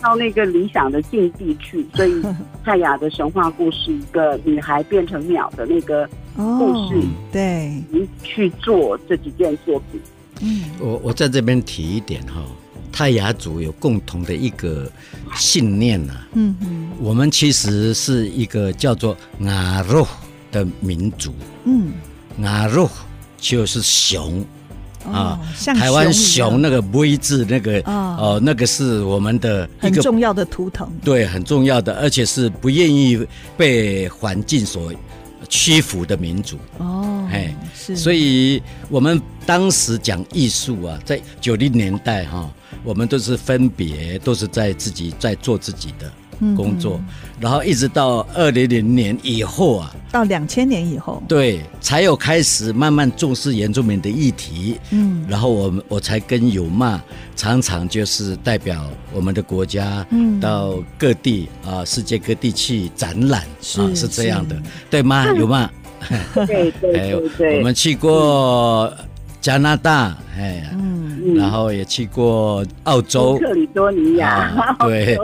[0.00, 1.84] 到那个理想的境地去。
[1.94, 2.22] 所以
[2.64, 7.82] 泰雅的神话故事，一个女孩变成鸟的那个故事，哦、对，
[8.22, 10.00] 去做这几件作品。
[10.42, 12.42] 嗯，我我在这边提一点哈，
[12.92, 14.90] 泰雅族有共同的一个
[15.34, 16.28] 信念呐、啊。
[16.32, 20.06] 嗯嗯，我们其实是一个叫做阿肉
[20.50, 21.34] 的民族。
[21.64, 21.92] 嗯，
[22.42, 22.88] 阿肉。
[23.40, 24.44] 就是熊。
[25.02, 33.26] 啊，像台湾熊那个 V 字那个哦，那个是我们的一个很重要的图腾，对，很重要的，而且是不愿意
[33.56, 34.92] 被环境所
[35.48, 36.58] 屈服的民族。
[36.76, 37.26] 哦。
[37.32, 42.52] 哎，是，所以我们当时讲艺术啊，在九零年代哈，
[42.84, 46.12] 我们都是分别都是在自己在做自己的。
[46.56, 47.00] 工作，
[47.38, 54.78] 然后一直到二零零年以后啊，到两千年以后，对，才有开始慢慢重视原住民的议题。
[54.90, 57.00] 嗯，然后我们我才跟有骂
[57.36, 63.42] 常常就是代表我们的国家，嗯，到各地啊，世界各地去展览
[63.76, 64.56] 啊，是这样的，
[64.88, 65.26] 对吗？
[65.36, 65.70] 有骂？
[66.46, 68.90] 对对 对，我们去过
[69.40, 75.18] 加拿大，哎，嗯，然后也去过澳洲，克里多尼亚， 对。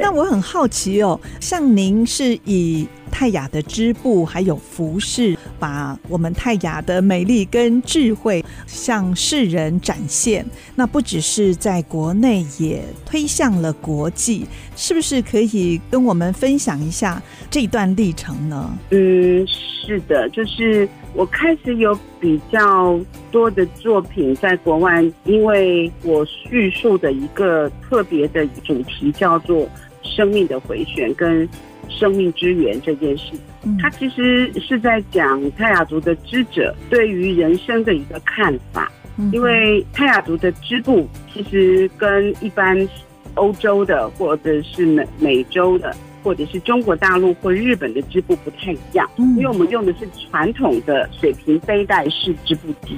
[0.00, 2.86] 那我很好奇哦，像您是以
[3.18, 10.44] 泰雅的织布还有服饰，把我们泰雅的美丽跟智慧向世人展现。
[10.74, 18.78] 那不只是在国内，也推向了国际，是不是可以跟我们分享一下这段历程呢？
[18.90, 23.00] 嗯，是的，就是我开始有比较
[23.30, 29.26] 多的作品在国外，因为我叙述的一个特别的主题叫。
[29.26, 29.68] 叫做
[30.04, 31.48] 生命的回旋跟
[31.88, 33.32] 生命之源这件事，
[33.80, 38.90] 它其实是在讲泰雅族的织者对于人生的一个看法。
[39.32, 42.86] 因为泰雅族的织布其实跟一般
[43.32, 52.94] 欧洲的或者是美美洲的或者是中国大陆或日本的织布不太一样，因为我们用的是传统的水平背带式织布机。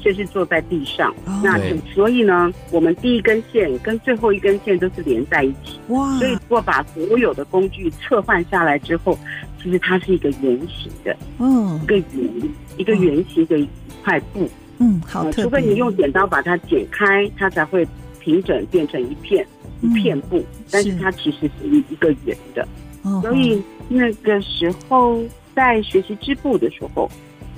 [0.00, 1.58] 就是坐在地上，oh, 那
[1.92, 5.78] 所以呢，我们第一根线跟最后一根线都是连在一起。
[5.88, 6.16] 哇！
[6.18, 9.18] 所以如果把所有的工具侧换下来之后，
[9.62, 11.82] 其实它是一个圆形的，嗯，oh.
[11.82, 12.04] 一个圆，
[12.78, 13.68] 一个圆形的一
[14.04, 14.48] 块布。
[14.78, 15.32] 嗯，好、呃。
[15.32, 17.86] 除非你用剪刀把它剪开，它才会
[18.20, 19.46] 平整变成一片
[19.80, 22.66] 一片布，嗯、但是它其实是一个圆的。
[23.04, 23.20] Oh.
[23.22, 25.22] 所以那个时候
[25.54, 27.10] 在学习织布的时候，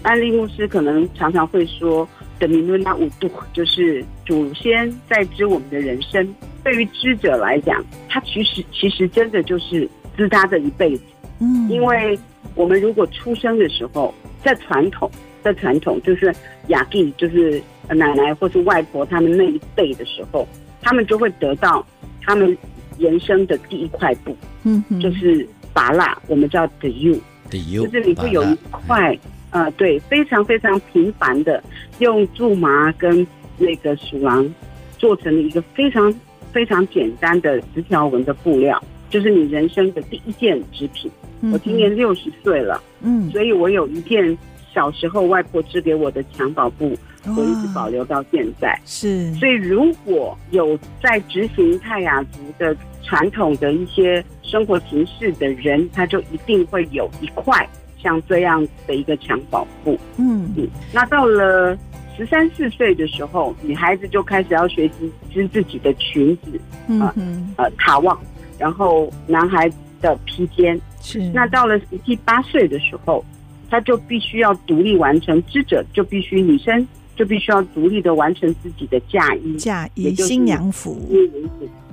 [0.03, 2.09] 安利牧师可能常常会说。
[2.41, 6.35] 的名论那五度，就是祖先在织我们的人生。
[6.65, 11.03] 对于知者来讲，他其实其实真的就是知他的一辈子。
[11.39, 12.19] 嗯，因为
[12.55, 15.09] 我们如果出生的时候，在传统，
[15.43, 16.35] 在传统就是
[16.69, 20.49] 雅蒂，就是奶奶或是外婆他们那一辈的时候，
[20.83, 21.87] 他们就会得到
[22.23, 22.57] 他们
[22.99, 24.37] 人生的第一块布。
[24.65, 29.19] 嗯哼，就是拔蜡，我们叫 the you，the you，就是你会有一块。
[29.51, 31.63] 啊、呃，对，非常非常频繁的，
[31.99, 33.27] 用苎麻跟
[33.59, 34.49] 那个鼠狼
[34.97, 36.13] 做成了一个非常
[36.53, 41.11] 非常简单的直条纹的布料，就是你人生的第一件织品。
[41.43, 44.37] 嗯、我今年六十岁了，嗯，所以我有一件
[44.73, 48.79] 小时候外婆织给我的襁褓布，我一直保留到现在。
[48.85, 57.69] 是，所以如果有在执行泰雅族的传统的一些生活形式的人，他就一定会有一块。
[58.03, 61.77] 像这样的一个襁褓布，嗯嗯，那到了
[62.17, 68.19] 十三四岁的时候，女孩子就开始要学习织自己的裙子，嗯哼呃卡旺，
[68.59, 69.71] 然后男孩
[70.01, 71.21] 的披肩，是。
[71.35, 73.25] 那到了十七八岁的时候，
[73.71, 80.99] 他就必须要独立完成织者，就必须女生就必须要独立的完成自己的嫁衣，嫁衣新娘服，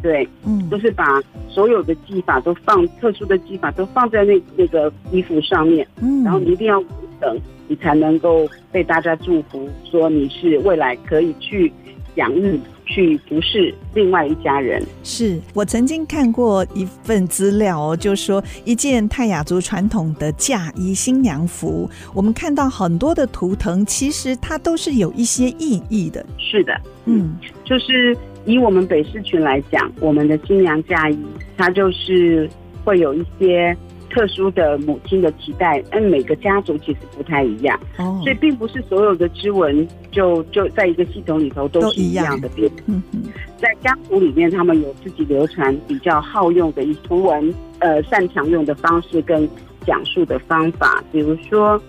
[0.01, 6.81] 对，嗯，就是把所有的技法都放特殊的技法都放在那那个衣服上面，嗯，然后你一定要
[7.19, 11.71] 等，你才能够被大家祝福，说你是未来可以去
[12.15, 12.59] 养育。
[12.89, 14.81] 去服侍另外一家人。
[15.03, 26.25] 是我曾经看过一份资料哦，就是说一件泰雅族传统的嫁衣新娘服，我们看到很多的图腾，其实它都是有一些意义的。
[26.37, 27.35] 是的，嗯，
[27.65, 28.15] 就是
[28.47, 31.19] 以我们北市群来讲，我们的新娘嫁衣，
[31.55, 32.49] 它就是
[32.83, 33.77] 会有一些。
[34.09, 42.49] 特殊的母亲的期待，但每个家族其实不太一样，哦，所以并不是所有的织纹就就在一个系统里头都是一样的。
[42.85, 43.23] 嗯嗯，
[43.57, 49.47] 在家族里面，他们有自己流传比较好用的一图文，呃，擅长用的方式跟
[49.85, 51.79] 讲述的方法，比如说。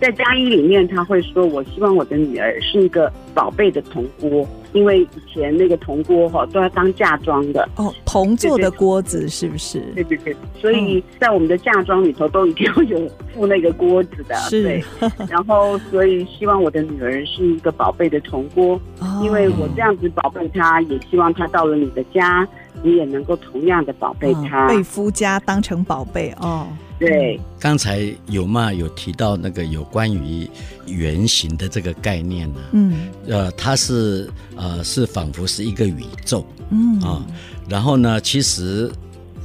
[0.00, 4.46] 在家衣里面，他会说：“我希望我的女儿是一个宝贝的铜锅，
[4.76, 7.66] 因为以前那个铜锅哈都要当嫁妆的。
[7.76, 9.80] 哦，铜做的锅子是不是？
[9.94, 14.34] 对对对，所以在我们的嫁妆里头都一定要有附那个锅子的。
[14.36, 14.84] 是，对，
[15.30, 18.78] 然后所以希望我的女儿是一个宝贝的铜锅，
[19.22, 22.46] 因为我这样子宝贝她，也希望她到了你的家，
[22.82, 26.66] 你也能够同样的宝贝他，被夫家当成宝贝哦。”
[26.98, 30.48] 对，刚才有嘛有提到那个有关于
[30.86, 32.72] 圆形的这个概念呢、啊？
[32.72, 36.98] 嗯，呃，它是呃是仿佛是一个宇宙，嗯。
[37.00, 37.22] 啊，
[37.68, 38.90] 然后呢，其实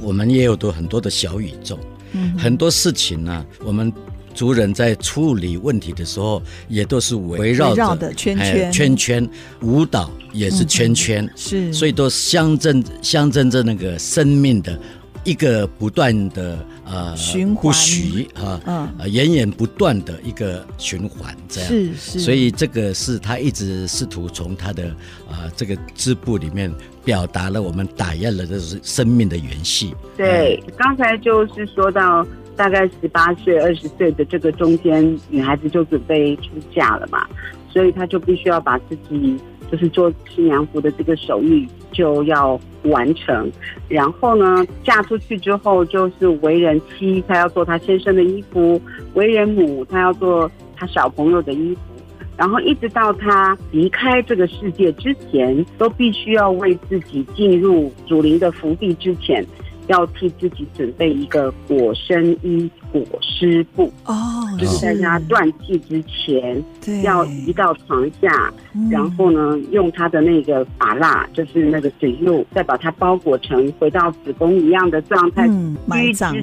[0.00, 1.78] 我们也有多很多的小宇宙，
[2.12, 3.92] 嗯，很多事情呢，我们
[4.34, 9.30] 族人在处理问题的时候，也都是围绕着的圈圈、哎、圈圈，
[9.60, 14.78] 舞蹈也是圈圈，嗯、是，所以都象征象征着那个生命的。
[15.24, 17.62] 一个不断的呃循环。
[17.62, 21.70] 不许啊，嗯，源源不断的一个循环，这样。
[21.70, 24.88] 是是，所以这个是他一直试图从他的
[25.30, 26.74] 啊、呃、这个织布里面
[27.04, 29.94] 表达了我们打压了这是生命的元气。
[30.16, 32.26] 对，刚才就是说到
[32.56, 37.26] 大概十八岁、二十岁的这个中间，女孩子就准备出嫁了嘛，
[37.68, 39.38] 所以她就必须要把自己
[39.70, 42.60] 就是做新娘服的这个手艺就要。
[42.86, 43.48] 完成，
[43.88, 48.76] 然后呢，嫁出去之后就是为人妻，她要做她先生的衣服；
[49.14, 51.80] 为人母，她要做她小朋友的衣服。
[52.36, 59.46] 然后一直到她离开这个世界之前，都必须要为自己进入祖灵的福地之前，
[59.92, 63.92] 要替自己准备一个裹身衣、裹尸布。
[64.06, 64.14] 哦，
[64.58, 68.52] 就是在他断气之前，对，要移到床下，
[68.90, 75.46] 然后呢，用他的那个法蜡，就是那个水路，再把它包裹成回到子宫一样的状态，
[76.32, 76.42] 虚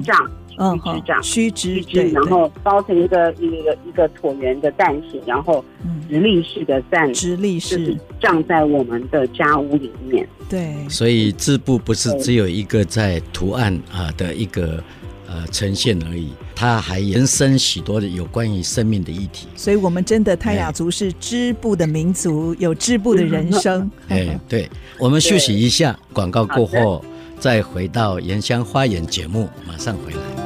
[0.56, 5.64] 帐，嗯，虚织帐，虚织，对，然后包成一个一个一个椭圆的蛋形，然后
[6.08, 10.28] 直立式的站，直立式站在我们的家屋里面。
[10.48, 14.82] 对，所以织布不是只有一个在图案啊的一个
[15.28, 19.46] 呃呈现而已，它还延伸许多的有关于生命的议题。
[19.54, 23.88] 所以，我们真的泰雅族是织布的民族，有织布的人生。
[24.08, 27.04] 哎，对，我们休息一下，广告过后
[27.38, 30.39] 再回到原乡花园节目，马上回来。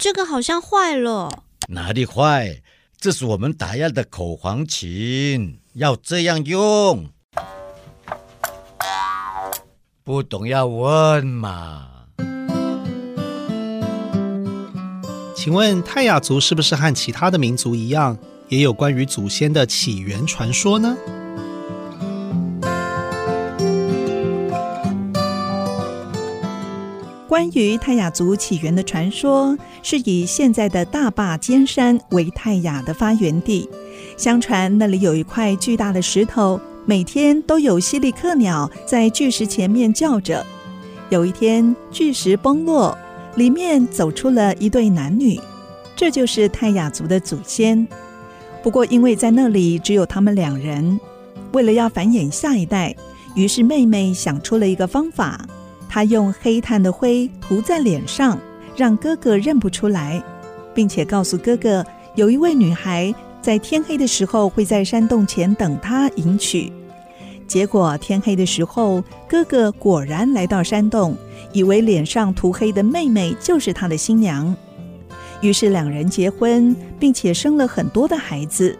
[0.00, 2.62] 这个好像坏了，哪里坏？
[2.98, 7.10] 这是我们打样的口簧琴，要这样用。
[10.02, 12.06] 不懂要问嘛。
[15.36, 18.16] 请问泰雅族是不是和其他的民族一样，
[18.48, 20.96] 也有关于祖先的起源传说呢？
[27.30, 33.70] 关于泰雅族起源的传说，是以现在的大霸尖山为泰雅的发源地。
[34.16, 40.44] 相传那里有一块巨大的石头，每天都有犀利克鸟在巨石前面叫着。
[41.08, 42.98] 有一天，巨石崩落，
[43.36, 45.38] 里面走出了一对男女，
[45.94, 47.86] 这就是泰雅族的祖先。
[48.60, 50.98] 不过，因为在那里只有他们两人，
[51.52, 52.92] 为了要繁衍下一代，
[53.36, 55.46] 于是妹妹想出了一个方法。
[55.92, 58.38] 他用黑炭的灰涂在脸上，
[58.76, 60.22] 让哥哥认不出来，
[60.72, 61.84] 并且告诉哥哥，
[62.14, 63.12] 有一位女孩
[63.42, 66.72] 在天黑的时候会在山洞前等他迎娶。
[67.48, 71.16] 结果天黑的时候，哥哥果然来到山洞，
[71.52, 74.54] 以为脸上涂黑的妹妹就是他的新娘。
[75.40, 78.78] 于是两人结婚，并且生了很多的孩子，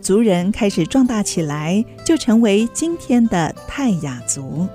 [0.00, 4.68] 族人开始壮大起来，就成为今天的泰雅族。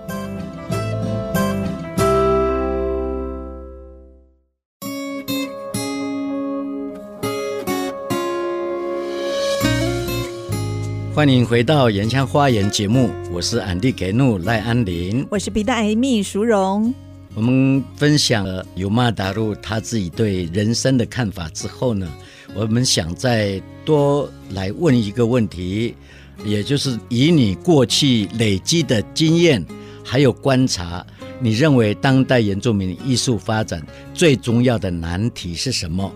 [11.13, 16.93] 欢迎回到《原乡花园》节目，我是安迪给怒赖安林，我是皮蛋 Amy 淑荣。
[17.35, 22.09] 我们分享了尤玛达路他自己对人生的看法之后呢，
[22.55, 25.95] 我们想再多来问一个问题，
[26.45, 29.61] 也就是以你过去累积的经验
[30.05, 31.05] 还有观察，
[31.41, 36.09] 你认为当代原住民艺术发展最重要的难题是什么？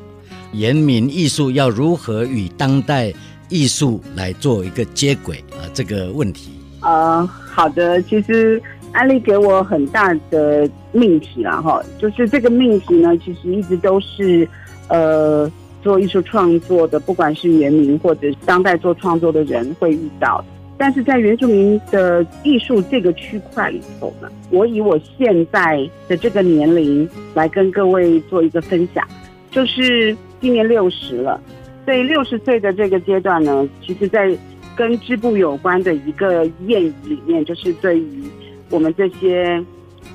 [0.53, 3.13] 原民艺术要如何与当代
[3.49, 6.51] 艺术来做一个接轨啊，这个问题。
[6.81, 14.47] 呃，好的，其实安利给我很大的命题了哈，就是这个命题呢，其实一直都是
[14.87, 20.43] 呃做艺术创作的，不管是原民或者是当代做创作的人会遇到，
[20.77, 29.03] 但是在原住民的艺术这个区块里头呢，我以我现在的这个年龄来跟各位做一个分享，
[29.49, 31.41] 就是今年六十了。
[31.85, 34.35] 对六十岁的这个阶段呢，其实，在
[34.75, 38.23] 跟织布有关的一个谚语里面，就是对于
[38.71, 39.63] 我们这些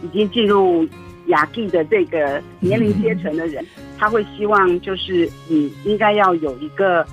[0.03, 0.87] 已经进入
[1.29, 3.65] 雅蒂的这个年龄阶层的人，
[3.97, 7.07] 他会希望就是你应该要有一个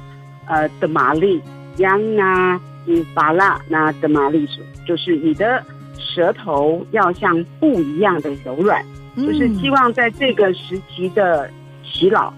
[0.47, 1.39] 呃的玛丽，
[1.77, 4.47] 扬啊，嗯，巴拉那的玛丽，
[4.87, 5.63] 就是你的
[5.97, 8.83] 舌头要像布一样的柔软，
[9.15, 11.49] 就是希望在这个时期的
[11.83, 12.33] 洗脑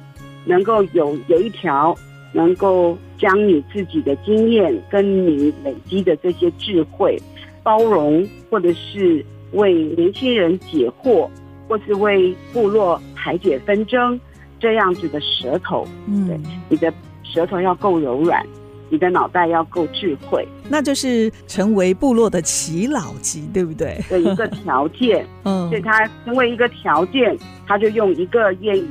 [0.46, 1.98] 能够有有一条。
[2.32, 7.18] 能够将你自己的经验跟你累积的这些智慧，
[7.64, 11.28] 包容，或者是为年轻人解惑，
[11.68, 14.20] 或是为部落排解纷争，
[14.60, 18.46] 这样子的舌头，嗯，对，你的舌头要够柔软，
[18.90, 24.00] 你的脑袋要够智慧，那就是成为部落的耆老级，对不对？
[24.10, 27.36] 的一个条件， 嗯，所以他成为一个条件，
[27.68, 28.88] 他就用一个谚语。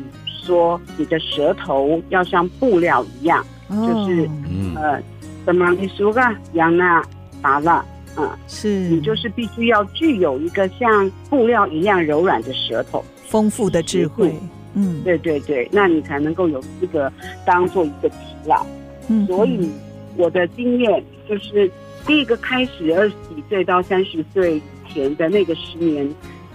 [0.49, 4.28] 说你的舌头要像布料一样，哦、就是
[4.74, 4.99] 呃，
[5.44, 6.22] 怎么你说个
[6.55, 7.05] 杨娜
[7.42, 7.84] 达了，
[8.16, 8.88] 嗯，是。
[8.88, 14.34] 你就是必须要具有一个像布料一样柔软的舌头，丰富的智慧，
[14.72, 17.12] 嗯，对对对，那你才能够有资格
[17.44, 18.14] 当做一个耆
[18.46, 18.64] 老。
[19.09, 19.70] 嗯，所以
[20.16, 21.70] 我的经验就是，
[22.07, 26.09] 第一个开始二十几岁到三十岁以前的那个十年，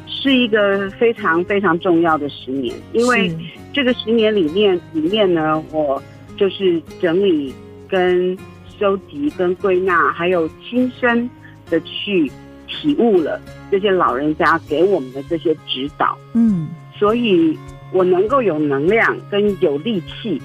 [0.08, 3.32] 是一个非常非常重要的十年，因为。
[3.76, 6.00] 这个十年里面，里面呢，我
[6.38, 7.52] 就是整理、
[7.90, 8.38] 跟
[8.78, 11.28] 收集、跟归纳，还有亲身
[11.72, 12.32] 的去
[12.68, 13.42] 体悟了
[13.72, 16.16] 这些老人家给我们的这些指导。
[16.34, 17.58] 嗯，所以
[17.92, 20.40] 我能够有能量跟有力气，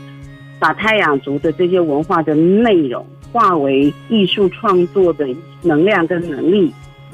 [0.58, 5.28] 把太阳族的这些文化的内容化为艺术创作的
[5.60, 6.72] 能量跟能力，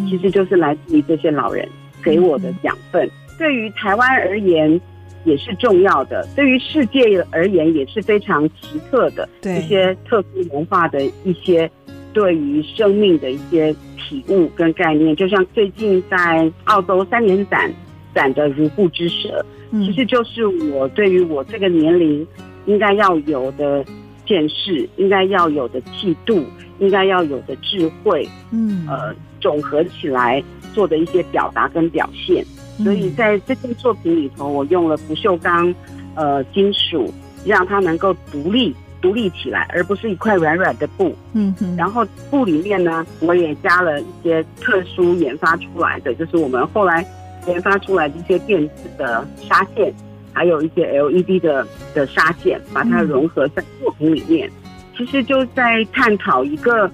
[0.08, 1.68] 其实就是来自于这些老人
[2.04, 3.08] 给我的养分。
[3.38, 4.80] 对于台湾而言。
[5.26, 7.00] 也是重要的，对于世界
[7.30, 11.70] 而言也是非常奇特的一些特殊文化的一些
[12.12, 17.72] 对于生命的一些体悟跟概念，就像最近在澳洲三年展
[18.14, 19.42] 展的如布之舌，
[19.72, 22.26] 其实就是我对于我这个年龄
[22.66, 23.82] 应该要有的
[24.26, 26.44] 见识，应该要有的气度，
[26.80, 30.44] 应该要有的智慧，嗯，呃，总合起来
[30.74, 32.44] 做的一些表达跟表现。
[32.82, 35.72] 所以在这件作品里头，我用了不锈钢，
[36.16, 37.14] 呃，金属，
[37.46, 41.14] 让它能够独立独立起来，而不是一块软软的布。
[41.34, 41.76] 嗯哼。
[41.76, 47.06] 然后布里面呢，我也加了一些特殊研发出来的，就是我们后来
[47.46, 49.94] 研发出来的一些电子的纱线，
[50.32, 51.64] 还有一些 LED 的
[51.94, 54.50] 的纱线，把它融合在作品里面。
[54.96, 56.90] 其实就在探讨一个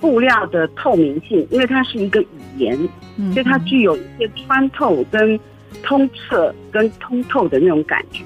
[0.00, 2.26] 布料的透明性，因为它是一个语
[2.58, 2.78] 言。
[3.32, 5.40] 所以它具有一些穿透、跟
[5.82, 8.22] 通彻、跟通透的那种感觉，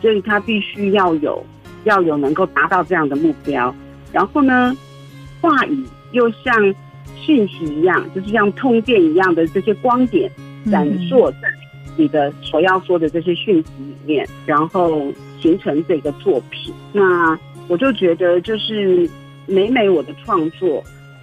[0.00, 1.44] 所以它必须要有
[1.84, 3.74] 要有能够达到这样的目标。
[4.10, 4.74] 然后呢，
[5.42, 6.74] 话语又像
[7.14, 10.32] 讯息一样，就是像通电一样的这些光点
[10.70, 11.48] 闪烁在
[11.98, 16.72] 你的所要说的这些讯息里面，然后形成这个作品。
[16.94, 17.38] 那
[17.68, 19.06] 我就觉得，就是
[19.46, 20.82] 每每我的创作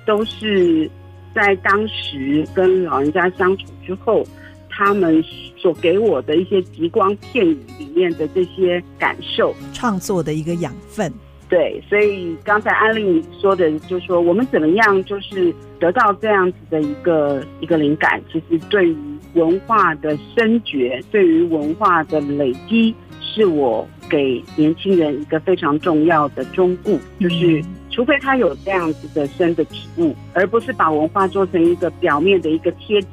[0.09, 0.89] 都是。
[1.31, 4.25] 在当时跟老人家相处之后，
[4.67, 5.23] 他们
[5.55, 11.13] 所给我的一些极光片语里面的这些感受，创作的一个养分。
[11.47, 18.97] 对，所以刚才安利说的，就是说我们怎么样，就是得到这样子的一个一个灵感，其实对于
[19.35, 27.63] 文化的深觉，对于文化的累积，是我给年轻人一个非常重要的忠告，就是。
[27.89, 33.07] 除非他有这样子的深的体悟，而不是把文化做成一个表面的一个贴纸，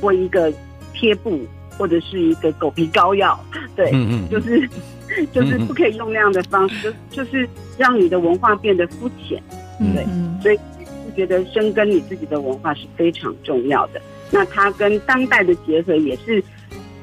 [0.00, 0.52] 或一个
[0.92, 1.40] 贴布，
[1.76, 3.38] 或者是一个狗皮膏药。
[3.74, 4.68] 对，嗯嗯，就是
[5.32, 7.48] 就是不可以用那样的方式，就就是
[7.78, 9.42] 让你的文化变得肤浅。
[9.94, 10.04] 对，
[10.42, 10.58] 所以
[11.16, 14.00] 觉得深耕你自己的文化是非常重要的。
[14.30, 16.42] 那它跟当代的结合也是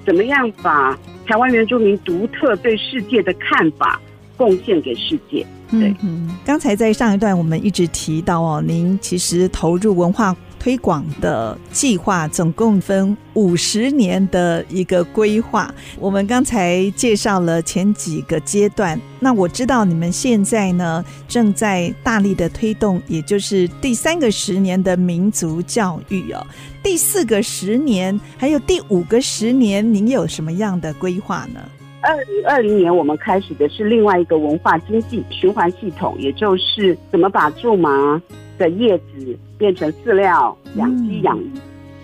[0.05, 3.99] 怎么样把台湾原住民独特对世界的看法
[4.37, 5.45] 贡献给世界。
[5.69, 10.35] 对，嗯，刚才在上一段我们一直提到哦，您其实投入文化。
[10.59, 18.99] 推广的计划总共分五十年的一个规划，我们刚才介绍了前几个阶段。
[19.19, 26.45] 那我知道你们现在呢正在大力的推动，也就是第三个十年的民族教育哦。
[26.83, 31.61] 第四个十年还有第五个十年，您有什么样的规划呢？
[32.07, 38.21] 二零二零年我们开始的是另外一个文化经济循环系统，也就是怎么把苎麻
[38.57, 41.51] 的叶子变成饲料养鸡养鱼，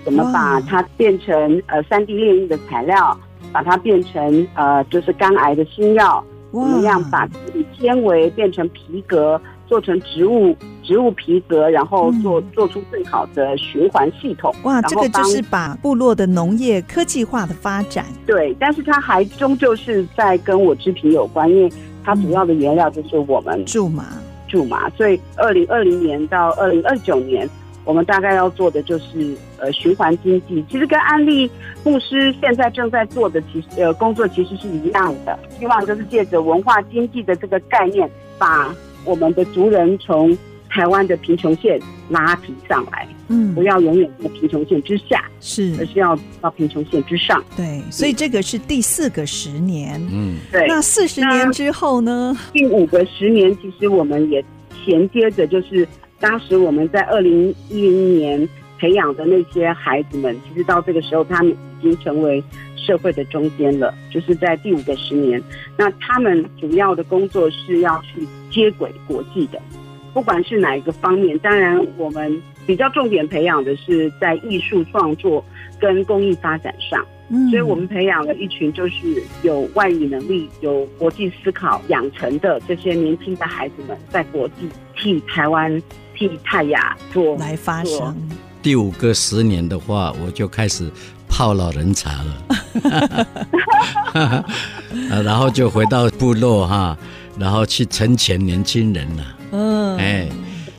[0.03, 3.17] 怎么把它变成呃三 D 炼印的材料，
[3.53, 14.53] 把它变成呃就是肝癌的新药，怎么样把这里纤维变成皮革，做成植物植物皮革，然后做做出最好的循环系统。
[14.63, 18.05] 哇，这个就是把部落的农业科技化的发展。
[18.25, 21.71] 对，但是它还终究是在跟我织品有关，因为
[22.03, 24.05] 它主要的原料就是我们苎麻。
[24.49, 27.49] 苎麻，所以二零二零年到二零二九年，
[27.85, 30.63] 我们大概要做的就是呃循环经济。
[30.69, 31.49] 其实跟安利
[31.83, 38.07] 牧师现在正在做的其实呃工作其实是一样的，希望就是借着文化经济的这个概念，
[38.37, 38.71] 把
[39.05, 40.37] 我们的族人从
[40.69, 41.79] 台湾的贫穷线
[42.09, 43.07] 拉提上来。
[43.29, 47.41] 嗯，不要永远在贫穷线之下，是，而是要到贫穷线之上。
[47.55, 49.99] 对，所以这个是第四个十年。
[50.11, 50.67] 嗯，对。
[50.67, 52.37] 那四十年之后呢？
[52.51, 54.43] 第五个十年，其实我们也
[54.85, 55.87] 衔接着，就是
[56.19, 62.43] 当时我们在二零一零年培养的那些孩子们，其实到这个时候，他们已经成为
[62.75, 63.93] 社会的中间了。
[64.11, 65.41] 就是在第五个十年，
[65.77, 69.59] 那他们主要的工作是要去接轨国际的，
[70.13, 71.37] 不管是哪一个方面。
[71.39, 72.41] 当然，我们。
[72.65, 75.43] 比较重点培养的是在艺术创作
[75.81, 85.77] 跟公益发展上，嗯，所以我们培养了一群就是有外语能力、有国际思考养成的这些年轻的孩子们，在国际替台湾、
[86.15, 88.15] 替泰雅做来发声。
[88.61, 90.89] 第五个十年的话，我就开始
[91.27, 93.27] 泡老人茶了，
[95.21, 96.97] 然后就回到部落哈，
[97.37, 100.29] 然后去成全年轻人了，嗯，哎。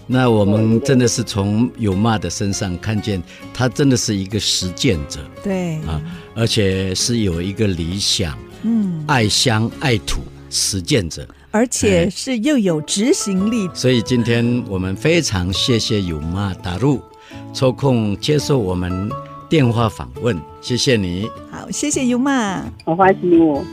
[0.06, 3.22] 那我们真的是从有妈的身上看见，
[3.54, 5.98] 他真的是一个实践者，对啊，
[6.34, 13.66] 而且是有一个理想，嗯，爱乡爱土，实践者，而且是又有执行力。
[13.72, 17.00] 所以今天我们非常谢谢有妈达入
[17.54, 19.10] 抽空接受我们
[19.48, 21.26] 电话访问，谢谢你。
[21.50, 23.64] 好，谢谢有妈，好欢喜我。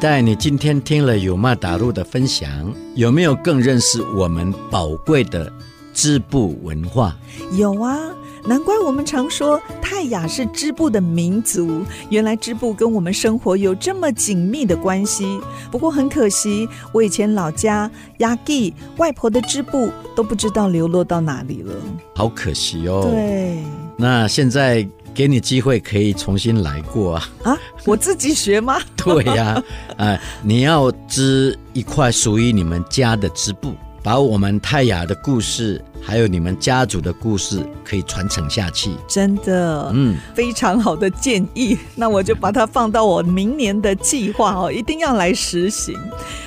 [0.00, 5.52] 带你今天听了有马达路的分享，有没有更认识我们宝贵的
[5.92, 7.14] 织布文化？
[7.52, 7.98] 有啊，
[8.46, 11.82] 难怪我们常说泰雅是织布的民族。
[12.08, 15.38] 原来织布跟我们生活有这么紧密的关系。
[15.70, 17.90] 不过很可惜，我以前老家
[18.20, 21.74] 亚吉外婆的织布都不知道流落到哪里了，
[22.14, 23.06] 好可惜哦。
[23.12, 23.58] 对，
[23.98, 24.88] 那现在。
[25.20, 27.28] 给你机会可以重新来过啊！
[27.42, 28.80] 啊，我自己学吗？
[28.96, 29.64] 对呀、啊，
[29.98, 38.92] 呃，你要织一块属于你们家的织布，把我们泰雅的故事，还有你们家族的故事，可以传承下去。
[39.06, 41.76] 真的，嗯，非常好的建议。
[41.94, 45.98] 那我就把它放到我明年的计划哦，一定要来实行。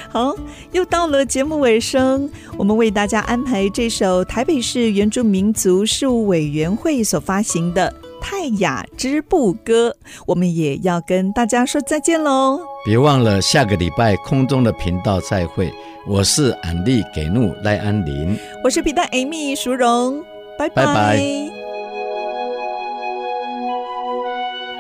[0.10, 0.36] 好，
[0.72, 7.94] 又到了节目尾声，我们为大家安排这首台北市原住民族事务委员会所发行的。
[8.24, 12.58] 泰雅织布歌，我们也要跟大家说再见喽！
[12.86, 15.74] 别忘了下个礼拜空中的频道再会。
[16.08, 20.24] 我是安利给怒赖安林，我是皮蛋 Amy 淑荣，
[20.58, 20.86] 拜拜。
[20.86, 21.24] 拜拜。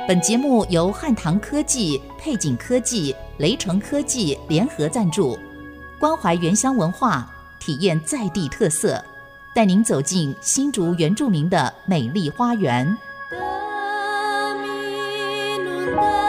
[0.07, 5.37] 本节目由汉唐科技、配景科技、雷城科技联合赞助，
[5.99, 7.27] 关怀原乡文化，
[7.59, 9.03] 体验在地特色，
[9.53, 12.97] 带您走进新竹原住民的美丽花园。
[14.63, 16.22] terminunda